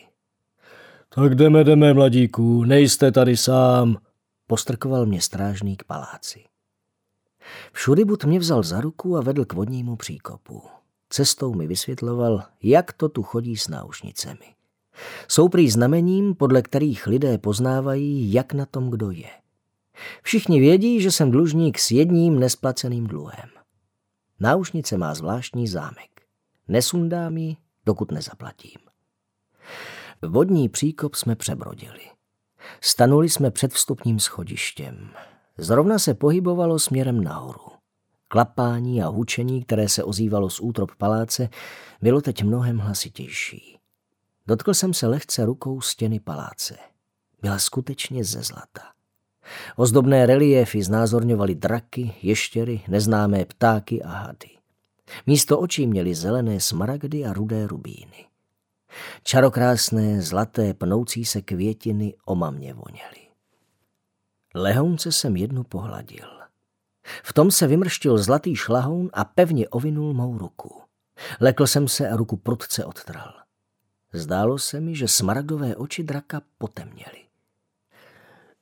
Tak 1.14 1.34
jdeme, 1.34 1.64
jdeme, 1.64 1.94
mladíku, 1.94 2.64
nejste 2.64 3.12
tady 3.12 3.36
sám, 3.36 3.96
postrkoval 4.46 5.06
mě 5.06 5.20
strážník 5.20 5.84
paláci. 5.84 6.44
Všudybut 7.72 8.24
mě 8.24 8.38
vzal 8.38 8.62
za 8.62 8.80
ruku 8.80 9.16
a 9.16 9.20
vedl 9.20 9.44
k 9.44 9.52
vodnímu 9.52 9.96
příkopu. 9.96 10.62
Cestou 11.10 11.54
mi 11.54 11.66
vysvětloval, 11.66 12.42
jak 12.62 12.92
to 12.92 13.08
tu 13.08 13.22
chodí 13.22 13.56
s 13.56 13.68
náušnicemi. 13.68 14.54
Jsou 15.28 15.48
prý 15.48 15.70
znamením, 15.70 16.34
podle 16.34 16.62
kterých 16.62 17.06
lidé 17.06 17.38
poznávají, 17.38 18.32
jak 18.32 18.52
na 18.52 18.66
tom 18.66 18.90
kdo 18.90 19.10
je. 19.10 19.30
Všichni 20.22 20.60
vědí, 20.60 21.00
že 21.00 21.10
jsem 21.10 21.30
dlužník 21.30 21.78
s 21.78 21.90
jedním 21.90 22.38
nesplaceným 22.38 23.06
dluhem. 23.06 23.59
Náušnice 24.40 24.98
má 24.98 25.14
zvláštní 25.14 25.68
zámek. 25.68 26.22
Nesundám 26.68 27.36
ji, 27.36 27.56
dokud 27.86 28.12
nezaplatím. 28.12 28.78
Vodní 30.22 30.68
příkop 30.68 31.14
jsme 31.14 31.36
přebrodili. 31.36 32.00
Stanuli 32.80 33.28
jsme 33.28 33.50
před 33.50 33.72
vstupním 33.72 34.20
schodištěm. 34.20 35.10
Zrovna 35.58 35.98
se 35.98 36.14
pohybovalo 36.14 36.78
směrem 36.78 37.24
nahoru. 37.24 37.72
Klapání 38.28 39.02
a 39.02 39.06
hučení, 39.06 39.64
které 39.64 39.88
se 39.88 40.04
ozývalo 40.04 40.50
z 40.50 40.60
útrop 40.60 40.90
paláce, 40.98 41.48
bylo 42.02 42.20
teď 42.20 42.42
mnohem 42.42 42.78
hlasitější. 42.78 43.78
Dotkl 44.46 44.74
jsem 44.74 44.94
se 44.94 45.06
lehce 45.06 45.44
rukou 45.44 45.80
stěny 45.80 46.20
paláce. 46.20 46.76
Byla 47.42 47.58
skutečně 47.58 48.24
ze 48.24 48.42
zlata. 48.42 48.82
Ozdobné 49.76 50.26
reliéfy 50.26 50.82
znázorňovaly 50.82 51.54
draky, 51.54 52.14
ještěry, 52.22 52.80
neznámé 52.88 53.44
ptáky 53.44 54.02
a 54.02 54.08
hady. 54.08 54.48
Místo 55.26 55.58
očí 55.58 55.86
měly 55.86 56.14
zelené 56.14 56.60
smaragdy 56.60 57.24
a 57.24 57.32
rudé 57.32 57.66
rubíny. 57.66 58.26
Čarokrásné, 59.22 60.22
zlaté, 60.22 60.74
pnoucí 60.74 61.24
se 61.24 61.42
květiny 61.42 62.14
omamně 62.24 62.74
voněly. 62.74 63.30
Lehounce 64.54 65.12
jsem 65.12 65.36
jednu 65.36 65.64
pohladil. 65.64 66.26
V 67.22 67.32
tom 67.32 67.50
se 67.50 67.66
vymrštil 67.66 68.18
zlatý 68.18 68.56
šlahoun 68.56 69.10
a 69.12 69.24
pevně 69.24 69.68
ovinul 69.68 70.14
mou 70.14 70.38
ruku. 70.38 70.82
Lekl 71.40 71.66
jsem 71.66 71.88
se 71.88 72.08
a 72.08 72.16
ruku 72.16 72.36
prudce 72.36 72.84
odtral. 72.84 73.32
Zdálo 74.12 74.58
se 74.58 74.80
mi, 74.80 74.96
že 74.96 75.08
smaragdové 75.08 75.76
oči 75.76 76.02
draka 76.02 76.42
potemněly. 76.58 77.29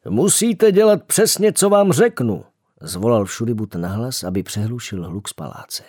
Musíte 0.09 0.73
dělat 0.73 1.05
přesně, 1.05 1.53
co 1.53 1.71
vám 1.71 1.93
řeknu, 1.93 2.45
zvolal 2.81 3.25
všudybut 3.25 3.75
nahlas, 3.75 4.25
aby 4.25 4.43
přehlušil 4.43 5.05
hluk 5.05 5.29
z 5.29 5.33
paláce. 5.33 5.83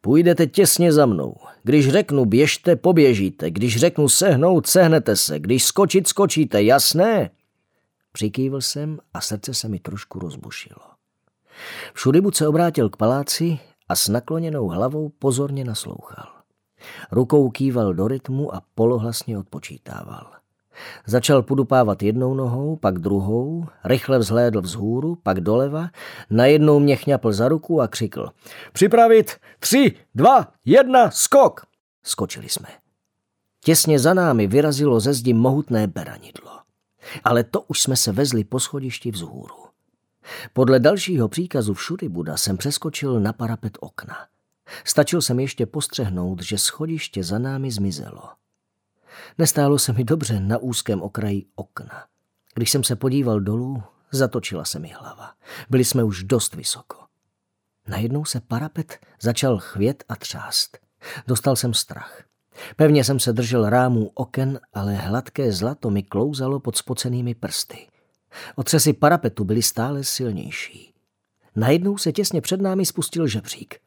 Půjdete 0.00 0.46
těsně 0.46 0.92
za 0.92 1.06
mnou. 1.06 1.34
Když 1.62 1.88
řeknu 1.88 2.24
běžte, 2.24 2.76
poběžíte. 2.76 3.50
Když 3.50 3.76
řeknu 3.76 4.08
sehnout, 4.08 4.66
sehnete 4.66 5.16
se. 5.16 5.38
Když 5.38 5.64
skočit, 5.64 6.08
skočíte. 6.08 6.62
Jasné? 6.62 7.30
Přikývil 8.12 8.60
jsem 8.60 8.98
a 9.14 9.20
srdce 9.20 9.54
se 9.54 9.68
mi 9.68 9.78
trošku 9.78 10.18
rozbušilo. 10.18 10.80
Všudybut 11.94 12.36
se 12.36 12.48
obrátil 12.48 12.88
k 12.88 12.96
paláci 12.96 13.58
a 13.88 13.96
s 13.96 14.08
nakloněnou 14.08 14.68
hlavou 14.68 15.08
pozorně 15.08 15.64
naslouchal. 15.64 16.26
Rukou 17.10 17.50
kýval 17.50 17.94
do 17.94 18.08
rytmu 18.08 18.54
a 18.54 18.62
polohlasně 18.74 19.38
odpočítával. 19.38 20.37
Začal 21.06 21.42
podupávat 21.42 22.02
jednou 22.02 22.34
nohou, 22.34 22.76
pak 22.76 22.98
druhou, 22.98 23.66
rychle 23.84 24.18
vzhlédl 24.18 24.60
vzhůru, 24.60 25.16
pak 25.22 25.40
doleva, 25.40 25.88
najednou 26.30 26.78
mě 26.78 26.96
chňapl 26.96 27.32
za 27.32 27.48
ruku 27.48 27.80
a 27.80 27.88
křikl. 27.88 28.30
Připravit! 28.72 29.36
Tři, 29.58 29.94
dva, 30.14 30.52
jedna, 30.64 31.10
skok! 31.10 31.66
Skočili 32.02 32.48
jsme. 32.48 32.68
Těsně 33.64 33.98
za 33.98 34.14
námi 34.14 34.46
vyrazilo 34.46 35.00
ze 35.00 35.14
zdi 35.14 35.34
mohutné 35.34 35.86
beranidlo. 35.86 36.58
Ale 37.24 37.44
to 37.44 37.60
už 37.60 37.82
jsme 37.82 37.96
se 37.96 38.12
vezli 38.12 38.44
po 38.44 38.60
schodišti 38.60 39.10
vzhůru. 39.10 39.54
Podle 40.52 40.80
dalšího 40.80 41.28
příkazu 41.28 41.74
všudy 41.74 42.08
Buda 42.08 42.36
jsem 42.36 42.56
přeskočil 42.56 43.20
na 43.20 43.32
parapet 43.32 43.78
okna. 43.80 44.16
Stačil 44.84 45.22
jsem 45.22 45.40
ještě 45.40 45.66
postřehnout, 45.66 46.42
že 46.42 46.58
schodiště 46.58 47.24
za 47.24 47.38
námi 47.38 47.70
zmizelo. 47.70 48.22
Nestálo 49.38 49.78
se 49.78 49.92
mi 49.92 50.04
dobře 50.04 50.40
na 50.40 50.58
úzkém 50.58 51.02
okraji 51.02 51.46
okna. 51.54 52.04
Když 52.54 52.70
jsem 52.70 52.84
se 52.84 52.96
podíval 52.96 53.40
dolů, 53.40 53.82
zatočila 54.12 54.64
se 54.64 54.78
mi 54.78 54.88
hlava. 54.88 55.32
Byli 55.70 55.84
jsme 55.84 56.04
už 56.04 56.22
dost 56.24 56.54
vysoko. 56.54 56.96
Najednou 57.88 58.24
se 58.24 58.40
parapet 58.40 58.98
začal 59.20 59.58
chvět 59.58 60.04
a 60.08 60.16
třást. 60.16 60.78
Dostal 61.26 61.56
jsem 61.56 61.74
strach. 61.74 62.22
Pevně 62.76 63.04
jsem 63.04 63.20
se 63.20 63.32
držel 63.32 63.70
rámů 63.70 64.10
oken, 64.14 64.60
ale 64.74 64.94
hladké 64.94 65.52
zlato 65.52 65.90
mi 65.90 66.02
klouzalo 66.02 66.60
pod 66.60 66.76
spocenými 66.76 67.34
prsty. 67.34 67.86
Otřesy 68.56 68.92
parapetu 68.92 69.44
byly 69.44 69.62
stále 69.62 70.04
silnější. 70.04 70.94
Najednou 71.56 71.98
se 71.98 72.12
těsně 72.12 72.40
před 72.40 72.60
námi 72.60 72.86
spustil 72.86 73.26
žebřík. 73.26 73.80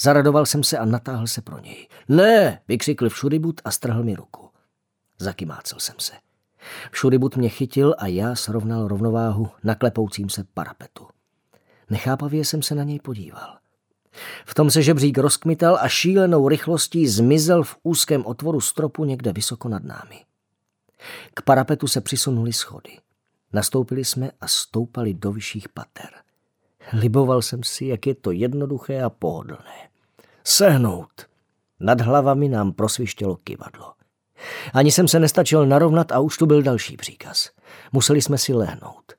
Zaradoval 0.00 0.46
jsem 0.46 0.64
se 0.64 0.78
a 0.78 0.84
natáhl 0.84 1.26
se 1.26 1.42
pro 1.42 1.58
něj. 1.58 1.88
Ne, 2.08 2.60
vykřikl 2.68 3.08
všudybut 3.08 3.60
a 3.64 3.70
strhl 3.70 4.02
mi 4.02 4.14
ruku. 4.14 4.47
Zakymácel 5.18 5.80
jsem 5.80 5.94
se. 5.98 6.12
Všudybut 6.90 7.36
mě 7.36 7.48
chytil 7.48 7.94
a 7.98 8.06
já 8.06 8.34
srovnal 8.34 8.88
rovnováhu 8.88 9.48
na 9.64 9.74
klepoucím 9.74 10.28
se 10.28 10.44
parapetu. 10.54 11.06
Nechápavě 11.90 12.44
jsem 12.44 12.62
se 12.62 12.74
na 12.74 12.84
něj 12.84 13.00
podíval. 13.00 13.58
V 14.46 14.54
tom 14.54 14.70
se 14.70 14.82
žebřík 14.82 15.18
rozkmital 15.18 15.78
a 15.80 15.88
šílenou 15.88 16.48
rychlostí 16.48 17.08
zmizel 17.08 17.62
v 17.62 17.76
úzkém 17.82 18.26
otvoru 18.26 18.60
stropu 18.60 19.04
někde 19.04 19.32
vysoko 19.32 19.68
nad 19.68 19.84
námi. 19.84 20.24
K 21.34 21.42
parapetu 21.42 21.86
se 21.86 22.00
přisunuli 22.00 22.52
schody. 22.52 22.98
Nastoupili 23.52 24.04
jsme 24.04 24.30
a 24.40 24.48
stoupali 24.48 25.14
do 25.14 25.32
vyšších 25.32 25.68
pater. 25.68 26.10
Liboval 26.92 27.42
jsem 27.42 27.62
si, 27.62 27.86
jak 27.86 28.06
je 28.06 28.14
to 28.14 28.30
jednoduché 28.30 29.02
a 29.02 29.10
pohodlné. 29.10 29.88
Sehnout. 30.44 31.26
Nad 31.80 32.00
hlavami 32.00 32.48
nám 32.48 32.72
prosvištělo 32.72 33.36
kivadlo. 33.36 33.97
Ani 34.74 34.92
jsem 34.92 35.08
se 35.08 35.20
nestačil 35.20 35.66
narovnat 35.66 36.12
a 36.12 36.20
už 36.20 36.38
tu 36.38 36.46
byl 36.46 36.62
další 36.62 36.96
příkaz. 36.96 37.50
Museli 37.92 38.22
jsme 38.22 38.38
si 38.38 38.54
lehnout. 38.54 39.12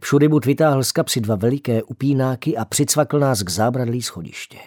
Všudybut 0.00 0.46
vytáhl 0.46 0.84
z 0.84 0.92
kapsy 0.92 1.20
dva 1.20 1.36
veliké 1.36 1.82
upínáky 1.82 2.56
a 2.56 2.64
přicvakl 2.64 3.18
nás 3.18 3.42
k 3.42 3.50
zábradlí 3.50 4.02
schodiště. 4.02 4.58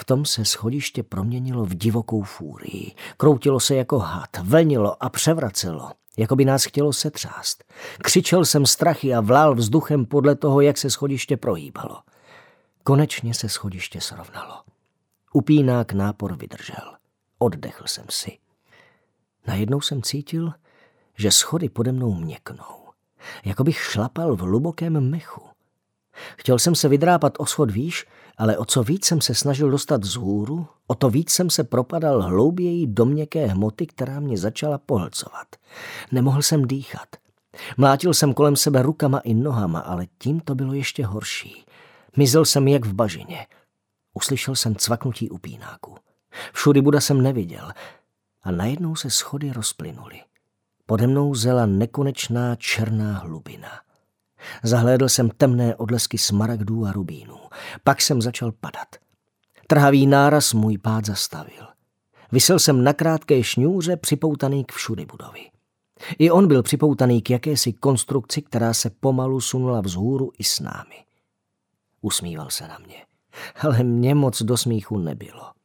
V 0.00 0.04
tom 0.04 0.24
se 0.24 0.44
schodiště 0.44 1.02
proměnilo 1.02 1.64
v 1.64 1.74
divokou 1.74 2.22
fúrii. 2.22 2.94
Kroutilo 3.16 3.60
se 3.60 3.74
jako 3.74 3.98
had, 3.98 4.36
vlnilo 4.42 5.02
a 5.02 5.08
převracelo, 5.08 5.90
jako 6.18 6.36
by 6.36 6.44
nás 6.44 6.64
chtělo 6.64 6.92
setřást. 6.92 7.64
Křičel 7.98 8.44
jsem 8.44 8.66
strachy 8.66 9.14
a 9.14 9.20
vlál 9.20 9.54
vzduchem 9.54 10.06
podle 10.06 10.34
toho, 10.34 10.60
jak 10.60 10.78
se 10.78 10.90
schodiště 10.90 11.36
prohýbalo. 11.36 11.98
Konečně 12.82 13.34
se 13.34 13.48
schodiště 13.48 14.00
srovnalo. 14.00 14.54
Upínák 15.32 15.92
nápor 15.92 16.36
vydržel. 16.36 16.96
Oddechl 17.38 17.84
jsem 17.86 18.04
si. 18.10 18.38
Najednou 19.46 19.80
jsem 19.80 20.02
cítil, 20.02 20.52
že 21.18 21.30
schody 21.30 21.68
pode 21.68 21.92
mnou 21.92 22.14
měknou. 22.14 22.86
Jako 23.44 23.64
bych 23.64 23.78
šlapal 23.78 24.36
v 24.36 24.40
hlubokém 24.40 25.10
mechu. 25.10 25.42
Chtěl 26.36 26.58
jsem 26.58 26.74
se 26.74 26.88
vydrápat 26.88 27.32
o 27.38 27.46
schod 27.46 27.70
výš, 27.70 28.06
ale 28.38 28.58
o 28.58 28.64
co 28.64 28.82
víc 28.82 29.04
jsem 29.04 29.20
se 29.20 29.34
snažil 29.34 29.70
dostat 29.70 30.04
z 30.04 30.14
hůru, 30.14 30.66
o 30.86 30.94
to 30.94 31.10
víc 31.10 31.30
jsem 31.30 31.50
se 31.50 31.64
propadal 31.64 32.22
hlouběji 32.22 32.86
do 32.86 33.04
měkké 33.04 33.46
hmoty, 33.46 33.86
která 33.86 34.20
mě 34.20 34.38
začala 34.38 34.78
pohlcovat. 34.78 35.46
Nemohl 36.12 36.42
jsem 36.42 36.64
dýchat. 36.64 37.08
Mlátil 37.76 38.14
jsem 38.14 38.34
kolem 38.34 38.56
sebe 38.56 38.82
rukama 38.82 39.18
i 39.18 39.34
nohama, 39.34 39.80
ale 39.80 40.06
tím 40.18 40.40
to 40.40 40.54
bylo 40.54 40.72
ještě 40.72 41.06
horší. 41.06 41.64
Mizel 42.16 42.44
jsem 42.44 42.68
jak 42.68 42.84
v 42.84 42.92
bažině. 42.92 43.46
Uslyšel 44.14 44.54
jsem 44.54 44.74
cvaknutí 44.74 45.30
upínáku. 45.30 45.96
Všudy 46.52 46.82
Buda 46.82 47.00
jsem 47.00 47.22
neviděl 47.22 47.72
a 48.46 48.50
najednou 48.50 48.96
se 48.96 49.10
schody 49.10 49.52
rozplynuly. 49.52 50.20
Pode 50.86 51.06
mnou 51.06 51.34
zela 51.34 51.66
nekonečná 51.66 52.56
černá 52.56 53.18
hlubina. 53.18 53.68
Zahlédl 54.62 55.08
jsem 55.08 55.30
temné 55.30 55.76
odlesky 55.76 56.18
smaragdů 56.18 56.86
a 56.86 56.92
rubínů. 56.92 57.38
Pak 57.84 58.02
jsem 58.02 58.22
začal 58.22 58.52
padat. 58.52 58.88
Trhavý 59.66 60.06
náraz 60.06 60.52
můj 60.52 60.78
pád 60.78 61.04
zastavil. 61.04 61.66
Vysel 62.32 62.58
jsem 62.58 62.84
na 62.84 62.92
krátké 62.92 63.42
šňůře 63.42 63.96
připoutaný 63.96 64.64
k 64.64 64.72
všudy 64.72 65.06
budovi. 65.06 65.50
I 66.18 66.30
on 66.30 66.48
byl 66.48 66.62
připoutaný 66.62 67.22
k 67.22 67.30
jakési 67.30 67.72
konstrukci, 67.72 68.42
která 68.42 68.74
se 68.74 68.90
pomalu 68.90 69.40
sunula 69.40 69.80
vzhůru 69.80 70.30
i 70.38 70.44
s 70.44 70.60
námi. 70.60 71.04
Usmíval 72.00 72.50
se 72.50 72.68
na 72.68 72.78
mě, 72.78 73.06
ale 73.60 73.82
mě 73.82 74.14
moc 74.14 74.42
do 74.42 74.56
smíchu 74.56 74.98
nebylo. 74.98 75.56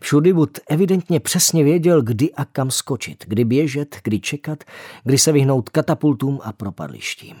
Všudybud 0.00 0.58
evidentně 0.68 1.20
přesně 1.20 1.64
věděl, 1.64 2.02
kdy 2.02 2.32
a 2.32 2.44
kam 2.44 2.70
skočit, 2.70 3.24
kdy 3.26 3.44
běžet, 3.44 3.96
kdy 4.04 4.20
čekat, 4.20 4.64
kdy 5.04 5.18
se 5.18 5.32
vyhnout 5.32 5.68
katapultům 5.68 6.40
a 6.42 6.52
propadlištím. 6.52 7.36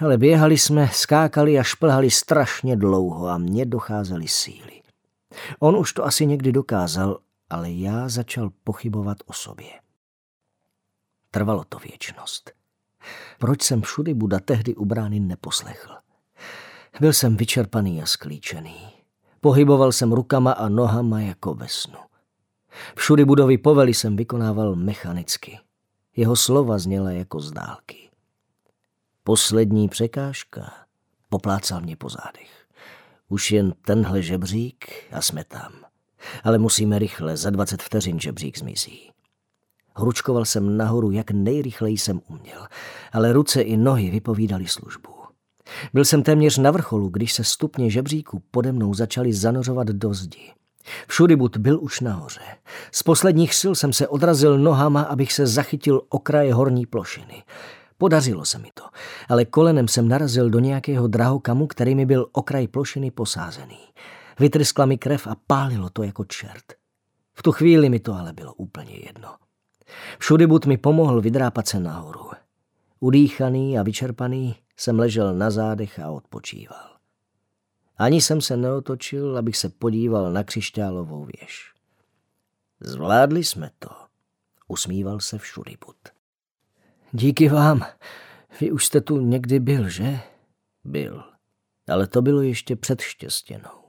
Ale 0.00 0.18
běhali 0.18 0.58
jsme, 0.58 0.88
skákali 0.92 1.58
a 1.58 1.62
šplhali 1.62 2.10
strašně 2.10 2.76
dlouho 2.76 3.28
a 3.28 3.38
mně 3.38 3.66
docházely 3.66 4.28
síly. 4.28 4.82
On 5.58 5.76
už 5.76 5.92
to 5.92 6.04
asi 6.04 6.26
někdy 6.26 6.52
dokázal, 6.52 7.18
ale 7.50 7.70
já 7.70 8.08
začal 8.08 8.50
pochybovat 8.64 9.16
o 9.26 9.32
sobě. 9.32 9.70
Trvalo 11.30 11.64
to 11.64 11.78
věčnost. 11.78 12.52
Proč 13.38 13.62
jsem 13.62 13.82
všudy 13.82 14.14
Buda 14.14 14.40
tehdy 14.40 14.74
u 14.74 14.84
brány 14.84 15.20
neposlechl? 15.20 15.94
Byl 17.00 17.12
jsem 17.12 17.36
vyčerpaný 17.36 18.02
a 18.02 18.06
sklíčený. 18.06 18.99
Pohyboval 19.40 19.92
jsem 19.92 20.12
rukama 20.12 20.52
a 20.52 20.68
nohama 20.68 21.20
jako 21.20 21.54
ve 21.54 21.68
snu. 21.68 21.98
Všudy 22.96 23.24
budovy 23.24 23.58
povely 23.58 23.94
jsem 23.94 24.16
vykonával 24.16 24.74
mechanicky. 24.74 25.58
Jeho 26.16 26.36
slova 26.36 26.78
zněla 26.78 27.10
jako 27.10 27.40
z 27.40 27.52
dálky. 27.52 28.10
Poslední 29.24 29.88
překážka 29.88 30.72
poplácal 31.28 31.80
mě 31.80 31.96
po 31.96 32.08
zádech. 32.08 32.66
Už 33.28 33.50
jen 33.50 33.74
tenhle 33.84 34.22
žebřík 34.22 34.86
a 35.12 35.20
jsme 35.22 35.44
tam. 35.44 35.72
Ale 36.44 36.58
musíme 36.58 36.98
rychle, 36.98 37.36
za 37.36 37.50
dvacet 37.50 37.82
vteřin 37.82 38.20
žebřík 38.20 38.58
zmizí. 38.58 39.10
Hručkoval 39.96 40.44
jsem 40.44 40.76
nahoru, 40.76 41.10
jak 41.10 41.30
nejrychleji 41.30 41.98
jsem 41.98 42.20
uměl, 42.28 42.66
ale 43.12 43.32
ruce 43.32 43.62
i 43.62 43.76
nohy 43.76 44.10
vypovídali 44.10 44.66
službu. 44.66 45.19
Byl 45.94 46.04
jsem 46.04 46.22
téměř 46.22 46.58
na 46.58 46.70
vrcholu, 46.70 47.08
když 47.08 47.32
se 47.32 47.44
stupně 47.44 47.90
žebříku 47.90 48.42
pode 48.50 48.72
mnou 48.72 48.94
začaly 48.94 49.32
zanořovat 49.32 49.86
do 49.88 50.14
zdi. 50.14 50.52
Všudybud 51.06 51.56
byl 51.56 51.78
už 51.82 52.00
nahoře. 52.00 52.40
Z 52.92 53.02
posledních 53.02 53.54
sil 53.60 53.72
jsem 53.74 53.92
se 53.92 54.08
odrazil 54.08 54.58
nohama, 54.58 55.02
abych 55.02 55.32
se 55.32 55.46
zachytil 55.46 56.02
okraje 56.08 56.54
horní 56.54 56.86
plošiny. 56.86 57.42
Podařilo 57.98 58.44
se 58.44 58.58
mi 58.58 58.68
to, 58.74 58.84
ale 59.28 59.44
kolenem 59.44 59.88
jsem 59.88 60.08
narazil 60.08 60.50
do 60.50 60.58
nějakého 60.58 61.06
drahokamu, 61.06 61.66
který 61.66 61.94
mi 61.94 62.06
byl 62.06 62.26
okraj 62.32 62.68
plošiny 62.68 63.10
posázený. 63.10 63.78
Vytryskla 64.38 64.86
mi 64.86 64.98
krev 64.98 65.26
a 65.26 65.36
pálilo 65.46 65.90
to 65.90 66.02
jako 66.02 66.24
čert. 66.24 66.64
V 67.34 67.42
tu 67.42 67.52
chvíli 67.52 67.88
mi 67.88 68.00
to 68.00 68.14
ale 68.14 68.32
bylo 68.32 68.54
úplně 68.54 68.94
jedno. 69.06 69.28
Všudybud 70.18 70.66
mi 70.66 70.76
pomohl 70.76 71.20
vydrápat 71.20 71.68
se 71.68 71.80
nahoru. 71.80 72.30
Udýchaný 73.00 73.78
a 73.78 73.82
vyčerpaný 73.82 74.56
jsem 74.80 74.98
ležel 74.98 75.34
na 75.34 75.50
zádech 75.50 75.98
a 75.98 76.10
odpočíval. 76.10 76.96
Ani 77.96 78.20
jsem 78.20 78.40
se 78.40 78.56
neotočil, 78.56 79.38
abych 79.38 79.56
se 79.56 79.68
podíval 79.68 80.32
na 80.32 80.44
křišťálovou 80.44 81.24
věž. 81.24 81.74
Zvládli 82.80 83.44
jsme 83.44 83.70
to, 83.78 83.88
usmíval 84.68 85.20
se 85.20 85.38
všudybud. 85.38 85.96
Díky 87.12 87.48
vám. 87.48 87.86
Vy 88.60 88.70
už 88.72 88.86
jste 88.86 89.00
tu 89.00 89.20
někdy 89.20 89.60
byl, 89.60 89.88
že? 89.88 90.20
Byl. 90.84 91.24
Ale 91.88 92.06
to 92.06 92.22
bylo 92.22 92.42
ještě 92.42 92.76
před 92.76 93.00
štěstěnou. 93.00 93.80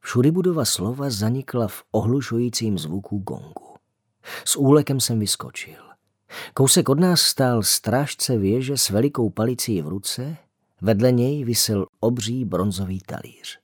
Všudybudova 0.00 0.64
slova 0.64 1.10
zanikla 1.10 1.68
v 1.68 1.82
ohlušujícím 1.90 2.78
zvuku 2.78 3.18
gongu. 3.18 3.76
S 4.44 4.56
úlekem 4.56 5.00
jsem 5.00 5.20
vyskočil. 5.20 5.91
Kousek 6.54 6.88
od 6.88 7.00
nás 7.00 7.20
stál 7.20 7.62
strážce 7.62 8.38
věže 8.38 8.76
s 8.76 8.90
velikou 8.90 9.30
palicí 9.30 9.82
v 9.82 9.88
ruce, 9.88 10.36
vedle 10.80 11.12
něj 11.12 11.44
visel 11.44 11.86
obří 12.00 12.44
bronzový 12.44 13.00
talíř. 13.06 13.58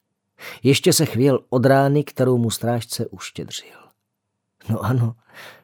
Ještě 0.62 0.92
se 0.92 1.06
chvěl 1.06 1.40
od 1.48 1.66
rány, 1.66 2.04
kterou 2.04 2.38
mu 2.38 2.50
strážce 2.50 3.06
uštědřil. 3.06 3.78
No 4.70 4.84
ano, 4.84 5.14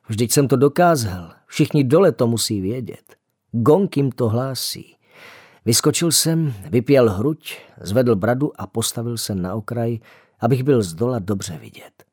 vždyť 0.08 0.32
jsem 0.32 0.48
to 0.48 0.56
dokázal. 0.56 1.32
Všichni 1.46 1.84
dole 1.84 2.12
to 2.12 2.26
musí 2.26 2.60
vědět. 2.60 3.16
Gong 3.52 3.96
jim 3.96 4.12
to 4.12 4.28
hlásí. 4.28 4.96
Vyskočil 5.64 6.12
jsem, 6.12 6.54
vypěl 6.70 7.10
hruď, 7.10 7.58
zvedl 7.80 8.16
bradu 8.16 8.60
a 8.60 8.66
postavil 8.66 9.18
se 9.18 9.34
na 9.34 9.54
okraj, 9.54 9.98
abych 10.40 10.62
byl 10.62 10.82
z 10.82 10.94
dola 10.94 11.18
dobře 11.18 11.58
vidět. 11.58 12.04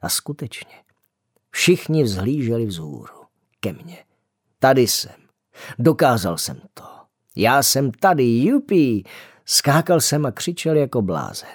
A 0.00 0.08
skutečně, 0.08 0.74
všichni 1.50 2.02
vzhlíželi 2.02 2.66
vzhůru 2.66 3.21
ke 3.62 3.72
mně. 3.72 3.98
Tady 4.58 4.86
jsem. 4.86 5.22
Dokázal 5.78 6.38
jsem 6.38 6.60
to. 6.74 6.84
Já 7.36 7.62
jsem 7.62 7.90
tady, 7.90 8.38
jupí. 8.38 9.04
Skákal 9.44 10.00
jsem 10.00 10.26
a 10.26 10.32
křičel 10.32 10.76
jako 10.76 11.02
blázen. 11.02 11.48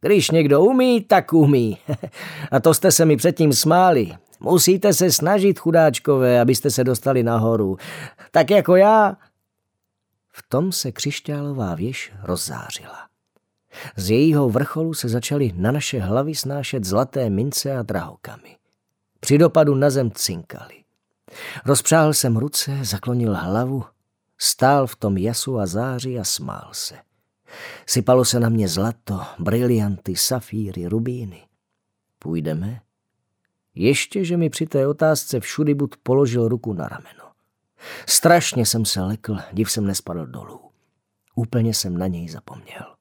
Když 0.00 0.30
někdo 0.30 0.62
umí, 0.62 1.00
tak 1.00 1.32
umí. 1.32 1.78
a 2.50 2.60
to 2.60 2.74
jste 2.74 2.92
se 2.92 3.04
mi 3.04 3.16
předtím 3.16 3.52
smáli. 3.52 4.12
Musíte 4.40 4.92
se 4.92 5.12
snažit, 5.12 5.58
chudáčkové, 5.58 6.40
abyste 6.40 6.70
se 6.70 6.84
dostali 6.84 7.22
nahoru. 7.22 7.76
Tak 8.30 8.50
jako 8.50 8.76
já. 8.76 9.16
V 10.32 10.42
tom 10.48 10.72
se 10.72 10.92
křišťálová 10.92 11.74
věž 11.74 12.12
rozzářila. 12.22 13.08
Z 13.96 14.10
jejího 14.10 14.48
vrcholu 14.48 14.94
se 14.94 15.08
začaly 15.08 15.52
na 15.56 15.72
naše 15.72 16.00
hlavy 16.00 16.34
snášet 16.34 16.84
zlaté 16.84 17.30
mince 17.30 17.76
a 17.76 17.82
drahokamy. 17.82 18.56
Při 19.20 19.38
dopadu 19.38 19.74
na 19.74 19.90
zem 19.90 20.10
cinkali. 20.10 20.85
Rozpřáhl 21.64 22.12
jsem 22.12 22.36
ruce, 22.36 22.84
zaklonil 22.84 23.34
hlavu, 23.34 23.84
stál 24.38 24.86
v 24.86 24.96
tom 24.96 25.16
jasu 25.16 25.58
a 25.58 25.66
záři 25.66 26.18
a 26.18 26.24
smál 26.24 26.68
se. 26.72 26.98
Sypalo 27.86 28.24
se 28.24 28.40
na 28.40 28.48
mě 28.48 28.68
zlato, 28.68 29.20
brilianty, 29.38 30.16
safíry, 30.16 30.86
rubíny. 30.86 31.42
Půjdeme? 32.18 32.80
Ještě, 33.74 34.24
že 34.24 34.36
mi 34.36 34.50
při 34.50 34.66
té 34.66 34.86
otázce 34.86 35.40
všudy 35.40 35.74
bud 35.74 35.96
položil 36.02 36.48
ruku 36.48 36.72
na 36.72 36.88
rameno. 36.88 37.30
Strašně 38.06 38.66
jsem 38.66 38.84
se 38.84 39.00
lekl, 39.00 39.36
div 39.52 39.70
jsem 39.70 39.86
nespadl 39.86 40.26
dolů. 40.26 40.60
Úplně 41.34 41.74
jsem 41.74 41.96
na 41.96 42.06
něj 42.06 42.28
zapomněl. 42.28 42.94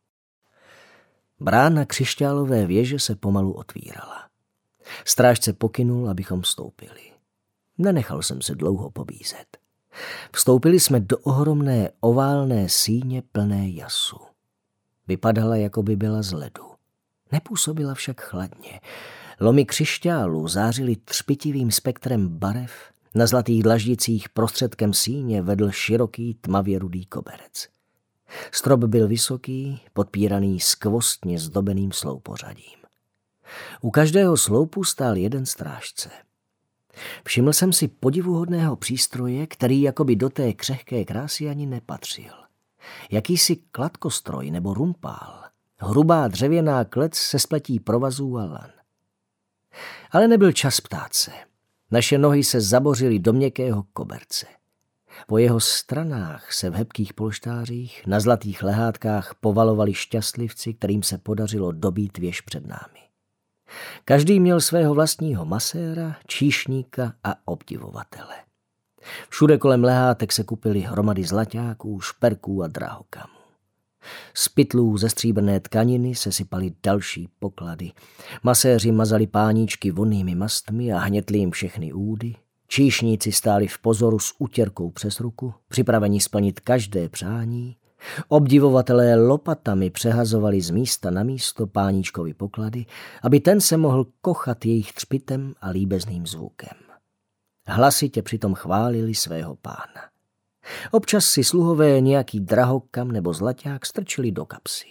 Brána 1.39 1.85
křišťálové 1.85 2.65
věže 2.65 2.99
se 2.99 3.15
pomalu 3.15 3.53
otvírala. 3.53 4.29
Strážce 5.05 5.53
pokynul, 5.53 6.09
abychom 6.09 6.43
stoupili. 6.43 7.14
Nenechal 7.77 8.21
jsem 8.21 8.41
se 8.41 8.55
dlouho 8.55 8.91
pobízet. 8.91 9.57
Vstoupili 10.33 10.79
jsme 10.79 10.99
do 10.99 11.17
ohromné 11.17 11.91
oválné 11.99 12.69
síně 12.69 13.23
plné 13.31 13.69
jasu. 13.69 14.17
Vypadala, 15.07 15.55
jako 15.55 15.83
by 15.83 15.95
byla 15.95 16.21
z 16.21 16.33
ledu. 16.33 16.63
Nepůsobila 17.31 17.93
však 17.93 18.21
chladně. 18.21 18.81
Lomy 19.39 19.65
křišťálu 19.65 20.47
zářily 20.47 20.95
třpitivým 20.95 21.71
spektrem 21.71 22.27
barev, 22.27 22.71
na 23.15 23.27
zlatých 23.27 23.63
dlaždicích 23.63 24.29
prostředkem 24.29 24.93
síně 24.93 25.41
vedl 25.41 25.71
široký 25.71 26.33
tmavě 26.41 26.79
rudý 26.79 27.05
koberec. 27.05 27.67
Strop 28.51 28.79
byl 28.79 29.07
vysoký, 29.07 29.81
podpíraný 29.93 30.59
skvostně 30.59 31.39
zdobeným 31.39 31.91
sloupořadím. 31.91 32.79
U 33.81 33.91
každého 33.91 34.37
sloupu 34.37 34.83
stál 34.83 35.17
jeden 35.17 35.45
strážce– 35.45 36.09
Všiml 37.25 37.53
jsem 37.53 37.73
si 37.73 37.87
podivuhodného 37.87 38.75
přístroje, 38.75 39.47
který 39.47 39.81
jakoby 39.81 40.15
do 40.15 40.29
té 40.29 40.53
křehké 40.53 41.05
krásy 41.05 41.49
ani 41.49 41.65
nepatřil. 41.65 42.33
Jakýsi 43.11 43.55
kladkostroj 43.55 44.51
nebo 44.51 44.73
rumpál. 44.73 45.43
Hrubá 45.77 46.27
dřevěná 46.27 46.83
klec 46.85 47.15
se 47.15 47.39
spletí 47.39 47.79
provazů 47.79 48.37
a 48.37 48.45
lan. 48.45 48.69
Ale 50.11 50.27
nebyl 50.27 50.51
čas 50.51 50.81
ptát 50.81 51.13
se. 51.13 51.31
Naše 51.91 52.17
nohy 52.17 52.43
se 52.43 52.61
zabořily 52.61 53.19
do 53.19 53.33
měkkého 53.33 53.83
koberce. 53.93 54.45
Po 55.27 55.37
jeho 55.37 55.59
stranách 55.59 56.53
se 56.53 56.69
v 56.69 56.73
hebkých 56.73 57.13
polštářích 57.13 58.07
na 58.07 58.19
zlatých 58.19 58.63
lehátkách 58.63 59.35
povalovali 59.39 59.93
šťastlivci, 59.93 60.73
kterým 60.73 61.03
se 61.03 61.17
podařilo 61.17 61.71
dobít 61.71 62.17
věž 62.17 62.41
před 62.41 62.67
námi. 62.67 63.04
Každý 64.05 64.39
měl 64.39 64.61
svého 64.61 64.93
vlastního 64.93 65.45
maséra, 65.45 66.15
číšníka 66.27 67.13
a 67.23 67.35
obdivovatele. 67.45 68.35
Všude 69.29 69.57
kolem 69.57 69.83
lehátek 69.83 70.31
se 70.31 70.43
kupily 70.43 70.79
hromady 70.79 71.23
zlaťáků, 71.23 72.01
šperků 72.01 72.63
a 72.63 72.67
drahokamů. 72.67 73.35
Z 74.33 74.49
pytlů 74.49 74.97
ze 74.97 75.09
stříbrné 75.09 75.59
tkaniny 75.59 76.15
se 76.15 76.31
sypaly 76.31 76.71
další 76.83 77.29
poklady. 77.39 77.91
Maséři 78.43 78.91
mazali 78.91 79.27
páníčky 79.27 79.91
vonnými 79.91 80.35
mastmi 80.35 80.93
a 80.93 80.99
hnětli 80.99 81.37
jim 81.37 81.51
všechny 81.51 81.93
údy. 81.93 82.35
Číšníci 82.67 83.31
stáli 83.31 83.67
v 83.67 83.77
pozoru 83.79 84.19
s 84.19 84.33
utěrkou 84.39 84.91
přes 84.91 85.19
ruku, 85.19 85.53
připraveni 85.67 86.19
splnit 86.19 86.59
každé 86.59 87.09
přání. 87.09 87.75
Obdivovatelé 88.27 89.15
lopatami 89.15 89.89
přehazovali 89.89 90.61
z 90.61 90.69
místa 90.69 91.11
na 91.11 91.23
místo 91.23 91.67
páníčkovi 91.67 92.33
poklady, 92.33 92.85
aby 93.23 93.39
ten 93.39 93.61
se 93.61 93.77
mohl 93.77 94.05
kochat 94.21 94.65
jejich 94.65 94.93
třpitem 94.93 95.53
a 95.61 95.69
líbezným 95.69 96.27
zvukem. 96.27 96.77
Hlasitě 97.67 98.21
přitom 98.21 98.53
chválili 98.53 99.15
svého 99.15 99.55
pána. 99.55 100.09
Občas 100.91 101.25
si 101.25 101.43
sluhové 101.43 102.01
nějaký 102.01 102.39
drahokam 102.39 103.11
nebo 103.11 103.33
zlaťák 103.33 103.85
strčili 103.85 104.31
do 104.31 104.45
kapsy. 104.45 104.87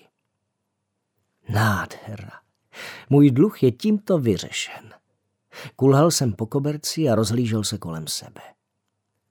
Nádhera. 1.48 2.30
Můj 3.10 3.30
dluh 3.30 3.62
je 3.62 3.72
tímto 3.72 4.18
vyřešen. 4.18 4.94
Kulhal 5.76 6.10
jsem 6.10 6.32
po 6.32 6.46
koberci 6.46 7.08
a 7.08 7.14
rozhlížel 7.14 7.64
se 7.64 7.78
kolem 7.78 8.06
sebe. 8.06 8.40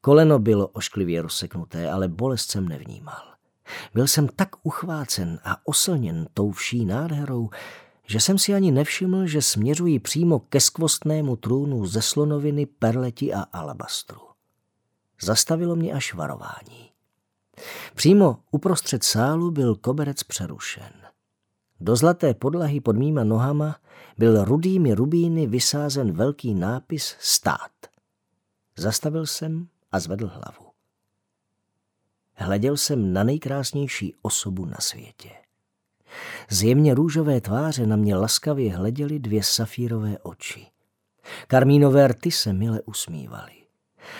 Koleno 0.02 0.40
bylo 0.40 0.68
ošklivě 0.68 1.22
rozseknuté, 1.22 1.92
ale 1.92 2.08
bolest 2.08 2.52
jsem 2.52 2.68
nevnímal. 2.68 3.33
Byl 3.94 4.08
jsem 4.08 4.28
tak 4.28 4.50
uchvácen 4.64 5.40
a 5.44 5.68
oslněn 5.68 6.28
tou 6.34 6.52
vší 6.52 6.86
nádherou, 6.86 7.50
že 8.08 8.20
jsem 8.20 8.38
si 8.38 8.54
ani 8.54 8.72
nevšiml, 8.72 9.28
že 9.28 9.42
směřuji 9.42 10.00
přímo 10.00 10.40
ke 10.40 10.62
skvostnému 10.62 11.36
trůnu 11.36 11.86
ze 11.86 12.02
slonoviny, 12.02 12.66
perleti 12.66 13.34
a 13.34 13.42
alabastru. 13.42 14.20
Zastavilo 15.22 15.76
mě 15.76 15.94
až 15.94 16.14
varování. 16.14 16.90
Přímo 17.96 18.40
uprostřed 18.52 19.04
sálu 19.04 19.52
byl 19.52 19.76
koberec 19.76 20.24
přerušen. 20.24 20.94
Do 21.80 21.96
zlaté 21.96 22.34
podlahy 22.34 22.82
pod 22.82 22.96
mýma 22.96 23.24
nohama 23.24 23.76
byl 24.18 24.46
rudými 24.46 24.94
rubíny 24.94 25.48
vysázen 25.48 26.12
velký 26.12 26.54
nápis 26.54 27.16
stát. 27.20 27.72
Zastavil 28.78 29.26
jsem 29.26 29.68
a 29.92 30.00
zvedl 30.00 30.28
hlavu. 30.28 30.73
Hleděl 32.44 32.78
jsem 32.78 33.14
na 33.14 33.24
nejkrásnější 33.24 34.16
osobu 34.22 34.66
na 34.66 34.78
světě. 34.80 35.30
Z 36.50 36.64
jemně 36.64 36.94
růžové 36.94 37.42
tváře 37.42 37.88
na 37.88 37.96
mě 37.96 38.16
laskavě 38.16 38.76
hleděly 38.76 39.20
dvě 39.20 39.44
safírové 39.44 40.18
oči. 40.18 40.68
Karmínové 41.48 42.08
rty 42.08 42.32
se 42.32 42.54
mile 42.54 42.82
usmívaly. 42.82 43.52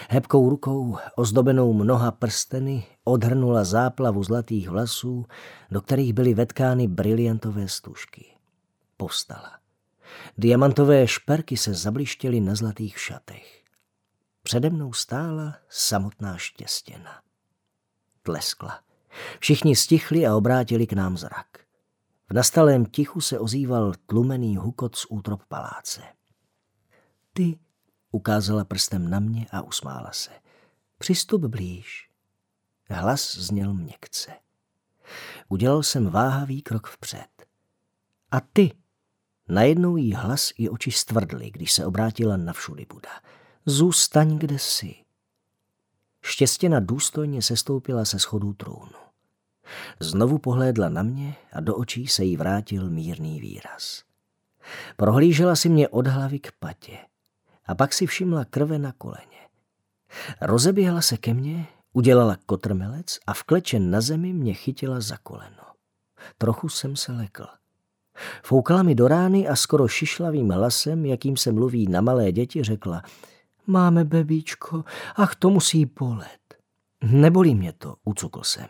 Hebkou 0.10 0.50
rukou, 0.50 0.98
ozdobenou 1.16 1.74
mnoha 1.74 2.12
prsteny, 2.12 2.86
odhrnula 3.04 3.64
záplavu 3.64 4.24
zlatých 4.24 4.70
vlasů, 4.70 5.26
do 5.72 5.82
kterých 5.82 6.14
byly 6.14 6.34
vetkány 6.34 6.88
briliantové 6.88 7.68
stužky. 7.68 8.26
Povstala. 8.98 9.52
Diamantové 10.38 11.08
šperky 11.08 11.58
se 11.58 11.74
zablištěly 11.74 12.40
na 12.40 12.56
zlatých 12.56 13.00
šatech. 13.00 13.64
Přede 14.44 14.70
mnou 14.70 14.94
stála 14.94 15.56
samotná 15.70 16.38
štěstěna. 16.38 17.24
Tleskla. 18.24 18.80
Všichni 19.40 19.76
stichli 19.76 20.28
a 20.28 20.36
obrátili 20.36 20.88
k 20.88 20.94
nám 20.94 21.18
zrak. 21.18 21.48
V 22.30 22.34
nastalém 22.34 22.86
tichu 22.86 23.22
se 23.22 23.40
ozýval 23.40 23.94
tlumený 24.06 24.58
hukot 24.58 24.96
z 24.96 25.06
útrop 25.10 25.44
paláce. 25.48 26.02
Ty, 27.34 27.60
ukázala 28.12 28.66
prstem 28.66 29.10
na 29.10 29.20
mě 29.20 29.48
a 29.52 29.62
usmála 29.62 30.12
se. 30.12 30.32
Přistup 30.98 31.42
blíž. 31.42 32.10
Hlas 32.90 33.36
zněl 33.36 33.74
měkce. 33.74 34.32
Udělal 35.50 35.84
jsem 35.84 36.10
váhavý 36.10 36.62
krok 36.62 36.88
vpřed. 36.88 37.28
A 38.32 38.40
ty? 38.40 38.72
Najednou 39.48 39.98
jí 39.98 40.14
hlas 40.14 40.52
i 40.58 40.70
oči 40.70 40.92
stvrdly, 40.92 41.52
když 41.52 41.72
se 41.72 41.86
obrátila 41.86 42.38
na 42.38 42.54
všudy 42.54 42.86
Buda. 42.94 43.22
Zůstaň, 43.66 44.38
kde 44.38 44.60
jsi. 44.60 45.03
Štěstěna 46.26 46.80
důstojně 46.80 47.42
sestoupila 47.42 48.06
se 48.06 48.20
schodů 48.20 48.54
trůnu. 48.54 49.04
Znovu 50.00 50.38
pohlédla 50.38 50.90
na 50.90 51.04
mě 51.04 51.36
a 51.54 51.60
do 51.60 51.76
očí 51.76 52.08
se 52.08 52.24
jí 52.24 52.38
vrátil 52.38 52.90
mírný 52.90 53.40
výraz. 53.40 54.04
Prohlížela 54.98 55.56
si 55.56 55.70
mě 55.70 55.88
od 55.88 56.08
hlavy 56.08 56.40
k 56.40 56.52
patě 56.60 56.98
a 57.66 57.76
pak 57.76 57.94
si 57.94 58.06
všimla 58.06 58.46
krve 58.46 58.80
na 58.80 58.92
koleně. 58.92 59.48
Rozeběhla 60.42 61.02
se 61.02 61.18
ke 61.18 61.34
mně, 61.34 61.68
udělala 61.94 62.38
kotrmelec 62.46 63.20
a 63.28 63.34
v 63.34 63.44
kleče 63.44 63.80
na 63.80 64.02
zemi 64.02 64.34
mě 64.34 64.54
chytila 64.54 65.02
za 65.02 65.18
koleno. 65.18 65.64
Trochu 66.38 66.70
jsem 66.70 66.96
se 66.96 67.12
lekl. 67.12 67.46
Foukala 68.44 68.84
mi 68.84 68.96
do 68.96 69.08
rány 69.08 69.48
a 69.48 69.56
skoro 69.56 69.88
šišlavým 69.88 70.50
hlasem, 70.50 71.06
jakým 71.06 71.38
se 71.38 71.52
mluví 71.52 71.88
na 71.88 72.02
malé 72.02 72.32
děti, 72.32 72.64
řekla 72.64 73.02
Máme 73.68 74.06
bebíčko, 74.06 74.84
ach, 75.16 75.36
to 75.36 75.50
musí 75.50 75.86
bolet. 75.86 76.40
Nebolí 77.04 77.56
mě 77.56 77.74
to, 77.74 77.96
ucukl 78.04 78.44
jsem. 78.44 78.68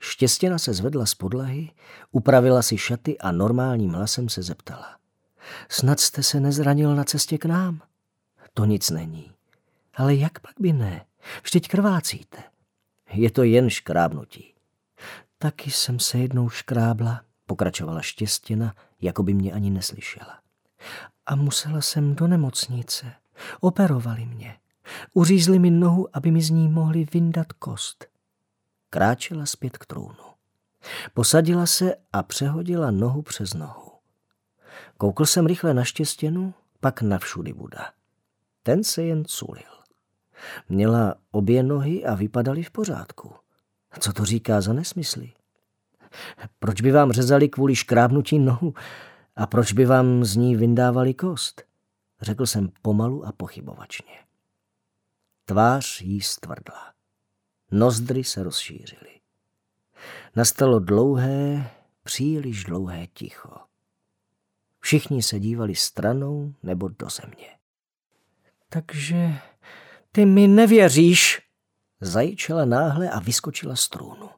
Štěstěna 0.00 0.58
se 0.58 0.74
zvedla 0.74 1.06
z 1.06 1.14
podlahy, 1.14 1.70
upravila 2.10 2.62
si 2.62 2.78
šaty 2.78 3.18
a 3.18 3.32
normálním 3.32 3.92
hlasem 3.92 4.28
se 4.28 4.42
zeptala. 4.42 4.96
Snad 5.68 6.00
jste 6.00 6.22
se 6.22 6.40
nezranil 6.40 6.94
na 6.94 7.04
cestě 7.04 7.38
k 7.38 7.44
nám? 7.44 7.82
To 8.54 8.64
nic 8.64 8.90
není. 8.90 9.32
Ale 9.94 10.14
jak 10.14 10.40
pak 10.40 10.54
by 10.60 10.72
ne? 10.72 11.04
Vždyť 11.42 11.68
krvácíte. 11.68 12.42
Je 13.12 13.30
to 13.30 13.42
jen 13.42 13.70
škrábnutí. 13.70 14.54
Taky 15.38 15.70
jsem 15.70 15.98
se 15.98 16.18
jednou 16.18 16.48
škrábla, 16.48 17.22
pokračovala 17.46 18.00
štěstěna, 18.00 18.74
jako 19.00 19.22
by 19.22 19.34
mě 19.34 19.52
ani 19.52 19.70
neslyšela. 19.70 20.38
A 21.26 21.36
musela 21.36 21.80
jsem 21.80 22.14
do 22.14 22.26
nemocnice. 22.26 23.12
Operovali 23.60 24.26
mě. 24.26 24.56
Uřízli 25.14 25.58
mi 25.58 25.70
nohu, 25.70 26.08
aby 26.12 26.30
mi 26.30 26.42
z 26.42 26.50
ní 26.50 26.68
mohli 26.68 27.06
vyndat 27.12 27.52
kost. 27.52 28.06
Kráčela 28.90 29.46
zpět 29.46 29.78
k 29.78 29.86
trůnu. 29.86 30.14
Posadila 31.14 31.66
se 31.66 31.94
a 32.12 32.22
přehodila 32.22 32.90
nohu 32.90 33.22
přes 33.22 33.54
nohu. 33.54 33.92
Koukl 34.96 35.26
jsem 35.26 35.46
rychle 35.46 35.74
na 35.74 35.84
štěstěnu, 35.84 36.54
pak 36.80 37.02
na 37.02 37.18
všudy 37.18 37.52
Buda. 37.52 37.90
Ten 38.62 38.84
se 38.84 39.02
jen 39.02 39.24
culil. 39.24 39.78
Měla 40.68 41.14
obě 41.30 41.62
nohy 41.62 42.04
a 42.04 42.14
vypadaly 42.14 42.62
v 42.62 42.70
pořádku. 42.70 43.32
Co 44.00 44.12
to 44.12 44.24
říká 44.24 44.60
za 44.60 44.72
nesmysly? 44.72 45.32
Proč 46.58 46.80
by 46.80 46.92
vám 46.92 47.12
řezali 47.12 47.48
kvůli 47.48 47.76
škrábnutí 47.76 48.38
nohu 48.38 48.74
a 49.36 49.46
proč 49.46 49.72
by 49.72 49.86
vám 49.86 50.24
z 50.24 50.36
ní 50.36 50.56
vyndávali 50.56 51.14
kost? 51.14 51.67
Řekl 52.20 52.46
jsem 52.46 52.68
pomalu 52.82 53.24
a 53.26 53.32
pochybovačně. 53.32 54.24
Tvář 55.44 56.00
jí 56.00 56.20
stvrdla. 56.20 56.94
Nozdry 57.70 58.24
se 58.24 58.42
rozšířily. 58.42 59.20
Nastalo 60.36 60.78
dlouhé, 60.78 61.70
příliš 62.02 62.64
dlouhé 62.64 63.06
ticho. 63.06 63.50
Všichni 64.80 65.22
se 65.22 65.40
dívali 65.40 65.74
stranou 65.74 66.54
nebo 66.62 66.88
do 66.88 67.08
země. 67.10 67.58
Takže 68.68 69.38
ty 70.12 70.26
mi 70.26 70.48
nevěříš, 70.48 71.42
zajčela 72.00 72.64
náhle 72.64 73.10
a 73.10 73.18
vyskočila 73.18 73.76
z 73.76 73.88
trůnu. 73.88 74.30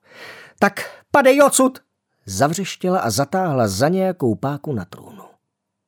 Tak 0.58 1.04
padej 1.10 1.42
odsud! 1.42 1.78
Zavřeštěla 2.26 3.00
a 3.00 3.10
zatáhla 3.10 3.68
za 3.68 3.88
nějakou 3.88 4.34
páku 4.34 4.72
na 4.72 4.84
trůnu. 4.84 5.24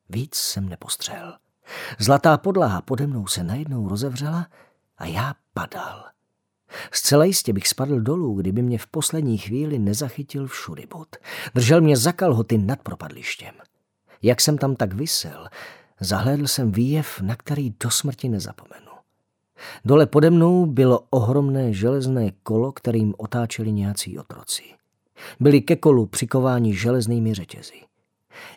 Víc 0.09 0.35
jsem 0.35 0.69
nepostřel. 0.69 1.37
Zlatá 1.99 2.37
podlaha 2.37 2.81
pode 2.81 3.07
mnou 3.07 3.27
se 3.27 3.43
najednou 3.43 3.89
rozevřela 3.89 4.47
a 4.97 5.05
já 5.05 5.33
padal. 5.53 6.03
Zcela 6.91 7.25
jistě 7.25 7.53
bych 7.53 7.67
spadl 7.67 7.99
dolů, 7.99 8.33
kdyby 8.33 8.61
mě 8.61 8.77
v 8.77 8.87
poslední 8.87 9.37
chvíli 9.37 9.79
nezachytil 9.79 10.47
všudybud. 10.47 11.07
Držel 11.55 11.81
mě 11.81 11.97
za 11.97 12.11
kalhoty 12.11 12.57
nad 12.57 12.81
propadlištěm. 12.81 13.53
Jak 14.21 14.41
jsem 14.41 14.57
tam 14.57 14.75
tak 14.75 14.93
vysel, 14.93 15.47
zahlédl 15.99 16.47
jsem 16.47 16.71
výjev, 16.71 17.21
na 17.21 17.35
který 17.35 17.73
do 17.83 17.89
smrti 17.89 18.29
nezapomenu. 18.29 18.91
Dole 19.85 20.05
pode 20.05 20.29
mnou 20.29 20.65
bylo 20.65 20.99
ohromné 21.09 21.73
železné 21.73 22.31
kolo, 22.43 22.71
kterým 22.71 23.13
otáčeli 23.17 23.71
nějací 23.71 24.19
otroci. 24.19 24.63
Byli 25.39 25.61
ke 25.61 25.75
kolu 25.75 26.05
přikováni 26.05 26.75
železnými 26.75 27.33
řetězy. 27.33 27.81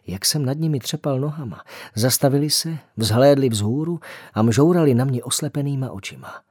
Jak 0.07 0.25
jsem 0.25 0.45
nad 0.45 0.59
nimi 0.59 0.79
třepal 0.79 1.21
nohama, 1.21 1.65
zastavili 1.95 2.51
se, 2.51 2.79
vzhlédli 2.97 3.49
vzhůru 3.49 4.01
a 4.35 4.43
mžourali 4.43 4.95
na 4.95 5.05
mě 5.05 5.25
oslepenýma 5.25 5.91
očima. 5.91 6.43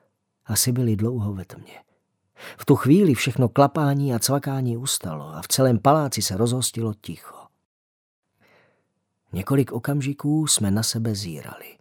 Asi 0.45 0.71
byli 0.71 0.95
dlouho 0.95 1.33
ve 1.33 1.45
tmě. 1.45 1.79
V 2.57 2.65
tu 2.65 2.75
chvíli 2.75 3.13
všechno 3.13 3.49
klapání 3.49 4.13
a 4.13 4.19
cvakání 4.19 4.77
ustalo 4.77 5.27
a 5.27 5.41
v 5.41 5.47
celém 5.47 5.79
paláci 5.79 6.21
se 6.21 6.37
rozhostilo 6.37 6.93
ticho. 7.01 7.35
Několik 9.33 9.71
okamžiků 9.71 10.47
jsme 10.47 10.71
na 10.71 10.83
sebe 10.83 11.15
zírali. 11.15 11.77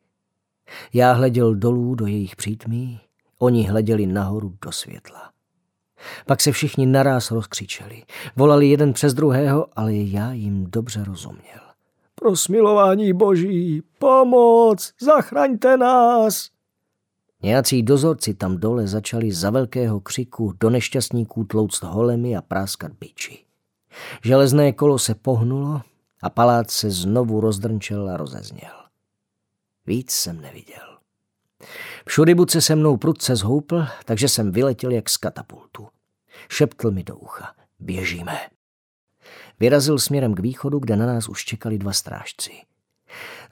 Já 0.92 1.12
hleděl 1.12 1.54
dolů 1.54 1.94
do 1.94 2.06
jejich 2.06 2.36
přítmí, 2.36 3.00
oni 3.38 3.68
hleděli 3.68 4.06
nahoru 4.06 4.56
do 4.64 4.72
světla. 4.72 5.33
Pak 6.26 6.40
se 6.40 6.52
všichni 6.52 6.86
naraz 6.86 7.30
rozkřičeli. 7.30 8.02
Volali 8.36 8.66
jeden 8.66 8.92
přes 8.92 9.14
druhého, 9.14 9.66
ale 9.76 9.94
já 9.94 10.32
jim 10.32 10.66
dobře 10.70 11.04
rozuměl. 11.04 11.60
Pro 12.14 12.36
smilování 12.36 13.12
boží, 13.12 13.82
pomoc, 13.98 14.92
zachraňte 15.00 15.76
nás! 15.76 16.50
Nějací 17.42 17.82
dozorci 17.82 18.34
tam 18.34 18.56
dole 18.56 18.86
začali 18.86 19.32
za 19.32 19.50
velkého 19.50 20.00
křiku 20.00 20.54
do 20.60 20.70
nešťastníků 20.70 21.44
tlouct 21.44 21.82
holemi 21.82 22.36
a 22.36 22.42
práskat 22.42 22.92
biči. 23.00 23.44
Železné 24.24 24.72
kolo 24.72 24.98
se 24.98 25.14
pohnulo 25.14 25.80
a 26.22 26.30
palác 26.30 26.70
se 26.70 26.90
znovu 26.90 27.40
rozdrnčel 27.40 28.08
a 28.08 28.16
rozezněl. 28.16 28.72
Víc 29.86 30.10
jsem 30.10 30.40
neviděl. 30.40 30.98
Všudy 32.06 32.36
se 32.48 32.60
se 32.60 32.76
mnou 32.76 32.96
prudce 32.96 33.36
zhoupl, 33.36 33.84
takže 34.04 34.28
jsem 34.28 34.52
vyletěl 34.52 34.90
jak 34.90 35.10
z 35.10 35.16
katapultu. 35.16 35.88
Šeptl 36.48 36.90
mi 36.90 37.04
do 37.04 37.16
ucha. 37.16 37.54
Běžíme. 37.78 38.38
Vyrazil 39.60 39.98
směrem 39.98 40.34
k 40.34 40.40
východu, 40.40 40.78
kde 40.78 40.96
na 40.96 41.06
nás 41.06 41.28
už 41.28 41.44
čekali 41.44 41.78
dva 41.78 41.92
strážci. 41.92 42.52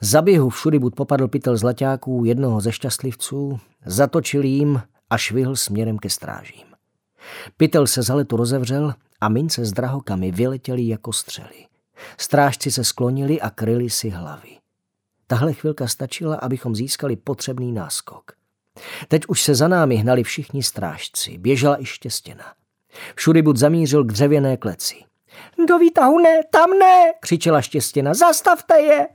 Za 0.01 0.21
běhu 0.21 0.49
všudybud 0.49 0.95
popadl 0.95 1.27
pytel 1.27 1.57
zlaťáků 1.57 2.25
jednoho 2.25 2.61
ze 2.61 2.71
šťastlivců, 2.71 3.59
zatočil 3.85 4.43
jim 4.43 4.81
a 5.09 5.17
švihl 5.17 5.55
směrem 5.55 5.97
ke 5.97 6.09
strážím. 6.09 6.65
Pytel 7.57 7.87
se 7.87 8.03
za 8.03 8.15
letu 8.15 8.37
rozevřel 8.37 8.93
a 9.21 9.29
mince 9.29 9.65
s 9.65 9.71
drahokami 9.71 10.31
vyletěli 10.31 10.87
jako 10.87 11.13
střely. 11.13 11.65
Strážci 12.17 12.71
se 12.71 12.83
sklonili 12.83 13.41
a 13.41 13.49
kryli 13.49 13.89
si 13.89 14.09
hlavy. 14.09 14.57
Tahle 15.27 15.53
chvilka 15.53 15.87
stačila, 15.87 16.35
abychom 16.35 16.75
získali 16.75 17.15
potřebný 17.15 17.71
náskok. 17.71 18.31
Teď 19.07 19.25
už 19.27 19.41
se 19.41 19.55
za 19.55 19.67
námi 19.67 19.95
hnali 19.95 20.23
všichni 20.23 20.63
strážci, 20.63 21.37
běžela 21.37 21.81
i 21.81 21.85
štěstěna. 21.85 22.53
Všudy 23.15 23.41
bud 23.41 23.57
zamířil 23.57 24.03
k 24.03 24.11
dřevěné 24.11 24.57
kleci. 24.57 24.95
Do 25.67 25.77
výtahu 25.77 26.19
ne, 26.19 26.43
tam 26.51 26.69
ne, 26.79 27.13
křičela 27.19 27.61
štěstěna, 27.61 28.13
zastavte 28.13 28.79
je. 28.79 29.07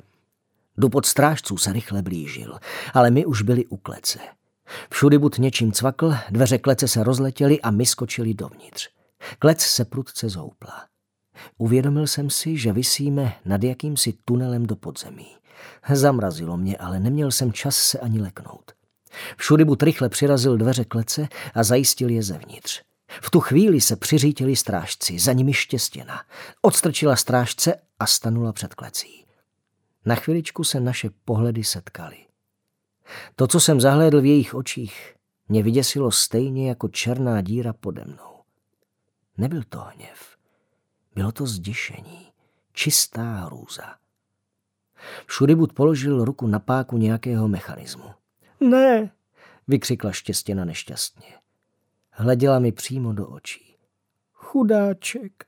Dupot 0.79 1.07
strážců 1.07 1.57
se 1.57 1.73
rychle 1.73 2.03
blížil, 2.03 2.59
ale 2.95 3.11
my 3.11 3.27
už 3.27 3.43
byli 3.43 3.67
u 3.67 3.77
klece. 3.77 4.19
Všudy 4.91 5.19
bud 5.19 5.39
něčím 5.39 5.73
cvakl, 5.73 6.15
dveře 6.31 6.59
klece 6.59 6.89
se 6.89 7.05
rozletěly 7.05 7.61
a 7.61 7.71
my 7.71 7.87
skočili 7.87 8.35
dovnitř. 8.35 8.89
Klec 9.39 9.61
se 9.61 9.85
prudce 9.85 10.29
zoupla. 10.29 10.85
Uvědomil 11.59 12.07
jsem 12.07 12.31
si, 12.31 12.57
že 12.57 12.73
vysíme 12.73 13.33
nad 13.45 13.63
jakýmsi 13.63 14.15
tunelem 14.25 14.67
do 14.67 14.77
podzemí. 14.77 15.37
Zamrazilo 15.93 16.57
mě, 16.57 16.77
ale 16.77 17.01
neměl 17.01 17.31
jsem 17.31 17.53
čas 17.53 17.77
se 17.77 17.99
ani 17.99 18.21
leknout. 18.21 18.73
Všudy 19.37 19.65
bud 19.65 19.83
rychle 19.83 20.09
přirazil 20.09 20.57
dveře 20.57 20.85
klece 20.85 21.29
a 21.55 21.63
zajistil 21.63 22.09
je 22.09 22.23
zevnitř. 22.23 22.83
V 23.09 23.31
tu 23.31 23.41
chvíli 23.41 23.81
se 23.81 23.97
přiřítili 23.97 24.57
strážci, 24.57 25.19
za 25.19 25.33
nimi 25.33 25.53
štěstěna. 25.53 26.23
Odstrčila 26.63 27.17
strážce 27.17 27.75
a 27.99 28.07
stanula 28.07 28.53
před 28.53 28.75
klecí. 28.75 29.25
Na 30.05 30.15
chviličku 30.15 30.65
se 30.65 30.81
naše 30.81 31.11
pohledy 31.25 31.65
setkaly. 31.65 32.17
To, 33.37 33.47
co 33.47 33.61
jsem 33.61 33.81
zahlédl 33.81 34.21
v 34.21 34.25
jejich 34.25 34.55
očích, 34.55 35.15
mě 35.49 35.63
vyděsilo 35.63 36.11
stejně 36.11 36.69
jako 36.69 36.89
černá 36.89 37.41
díra 37.41 37.73
pode 37.73 38.05
mnou. 38.05 38.43
Nebyl 39.37 39.63
to 39.69 39.79
hněv. 39.79 40.37
Bylo 41.15 41.33
to 41.33 41.47
zděšení. 41.47 42.29
Čistá 42.73 43.23
hrůza. 43.23 43.95
Všudybud 45.27 45.73
položil 45.73 46.25
ruku 46.25 46.47
na 46.47 46.59
páku 46.59 46.99
nějakého 46.99 47.49
mechanismu. 47.49 48.11
Ne, 48.61 49.11
vykřikla 49.69 50.13
štěstěna 50.13 50.65
nešťastně. 50.65 51.38
Hleděla 52.21 52.59
mi 52.59 52.73
přímo 52.73 53.13
do 53.13 53.29
očí. 53.29 53.77
Chudáček. 54.33 55.45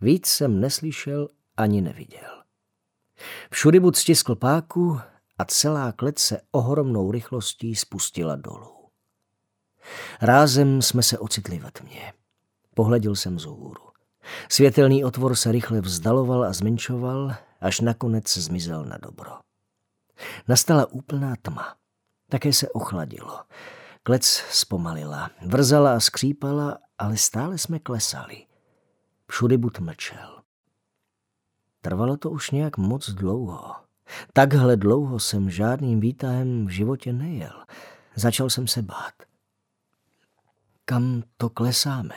Víc 0.00 0.26
jsem 0.26 0.60
neslyšel 0.60 1.28
ani 1.56 1.80
neviděl. 1.80 2.42
Všudy 3.50 3.80
stiskl 3.94 4.34
páku 4.34 5.00
a 5.38 5.44
celá 5.44 5.92
klec 5.92 6.18
se 6.18 6.40
ohromnou 6.50 7.10
rychlostí 7.10 7.74
spustila 7.74 8.36
dolů. 8.36 8.88
Rázem 10.20 10.82
jsme 10.82 11.02
se 11.02 11.18
ocitli 11.18 11.58
ve 11.58 11.70
tmě. 11.70 12.12
Pohledil 12.74 13.16
jsem 13.16 13.38
z 13.38 13.44
hůru. 13.44 13.82
Světelný 14.48 15.04
otvor 15.04 15.36
se 15.36 15.52
rychle 15.52 15.80
vzdaloval 15.80 16.44
a 16.44 16.52
zmenšoval, 16.52 17.34
až 17.60 17.80
nakonec 17.80 18.36
zmizel 18.36 18.84
na 18.84 18.98
dobro. 18.98 19.30
Nastala 20.48 20.86
úplná 20.86 21.36
tma. 21.42 21.76
Také 22.28 22.52
se 22.52 22.68
ochladilo. 22.68 23.40
Klec 24.08 24.24
zpomalila, 24.50 25.30
vrzala 25.46 25.94
a 25.94 26.00
skřípala, 26.00 26.78
ale 26.98 27.16
stále 27.16 27.58
jsme 27.58 27.78
klesali. 27.78 28.46
Všudy 29.30 29.56
bud 29.56 29.78
mlčel. 29.78 30.42
Trvalo 31.80 32.16
to 32.16 32.30
už 32.30 32.50
nějak 32.50 32.76
moc 32.78 33.10
dlouho. 33.10 33.74
Takhle 34.32 34.76
dlouho 34.76 35.20
jsem 35.20 35.50
žádným 35.50 36.00
výtahem 36.00 36.66
v 36.66 36.70
životě 36.70 37.12
nejel. 37.12 37.64
Začal 38.14 38.50
jsem 38.50 38.66
se 38.66 38.82
bát. 38.82 39.14
Kam 40.84 41.22
to 41.36 41.50
klesáme? 41.50 42.16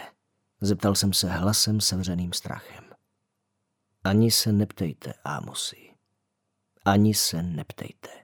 Zeptal 0.61 0.95
jsem 0.95 1.13
se 1.13 1.29
hlasem 1.29 1.81
sevřeným 1.81 2.33
strachem. 2.33 2.83
Ani 4.03 4.31
se 4.31 4.51
neptejte, 4.51 5.13
Ámosy. 5.23 5.93
Ani 6.85 7.13
se 7.13 7.43
neptejte. 7.43 8.20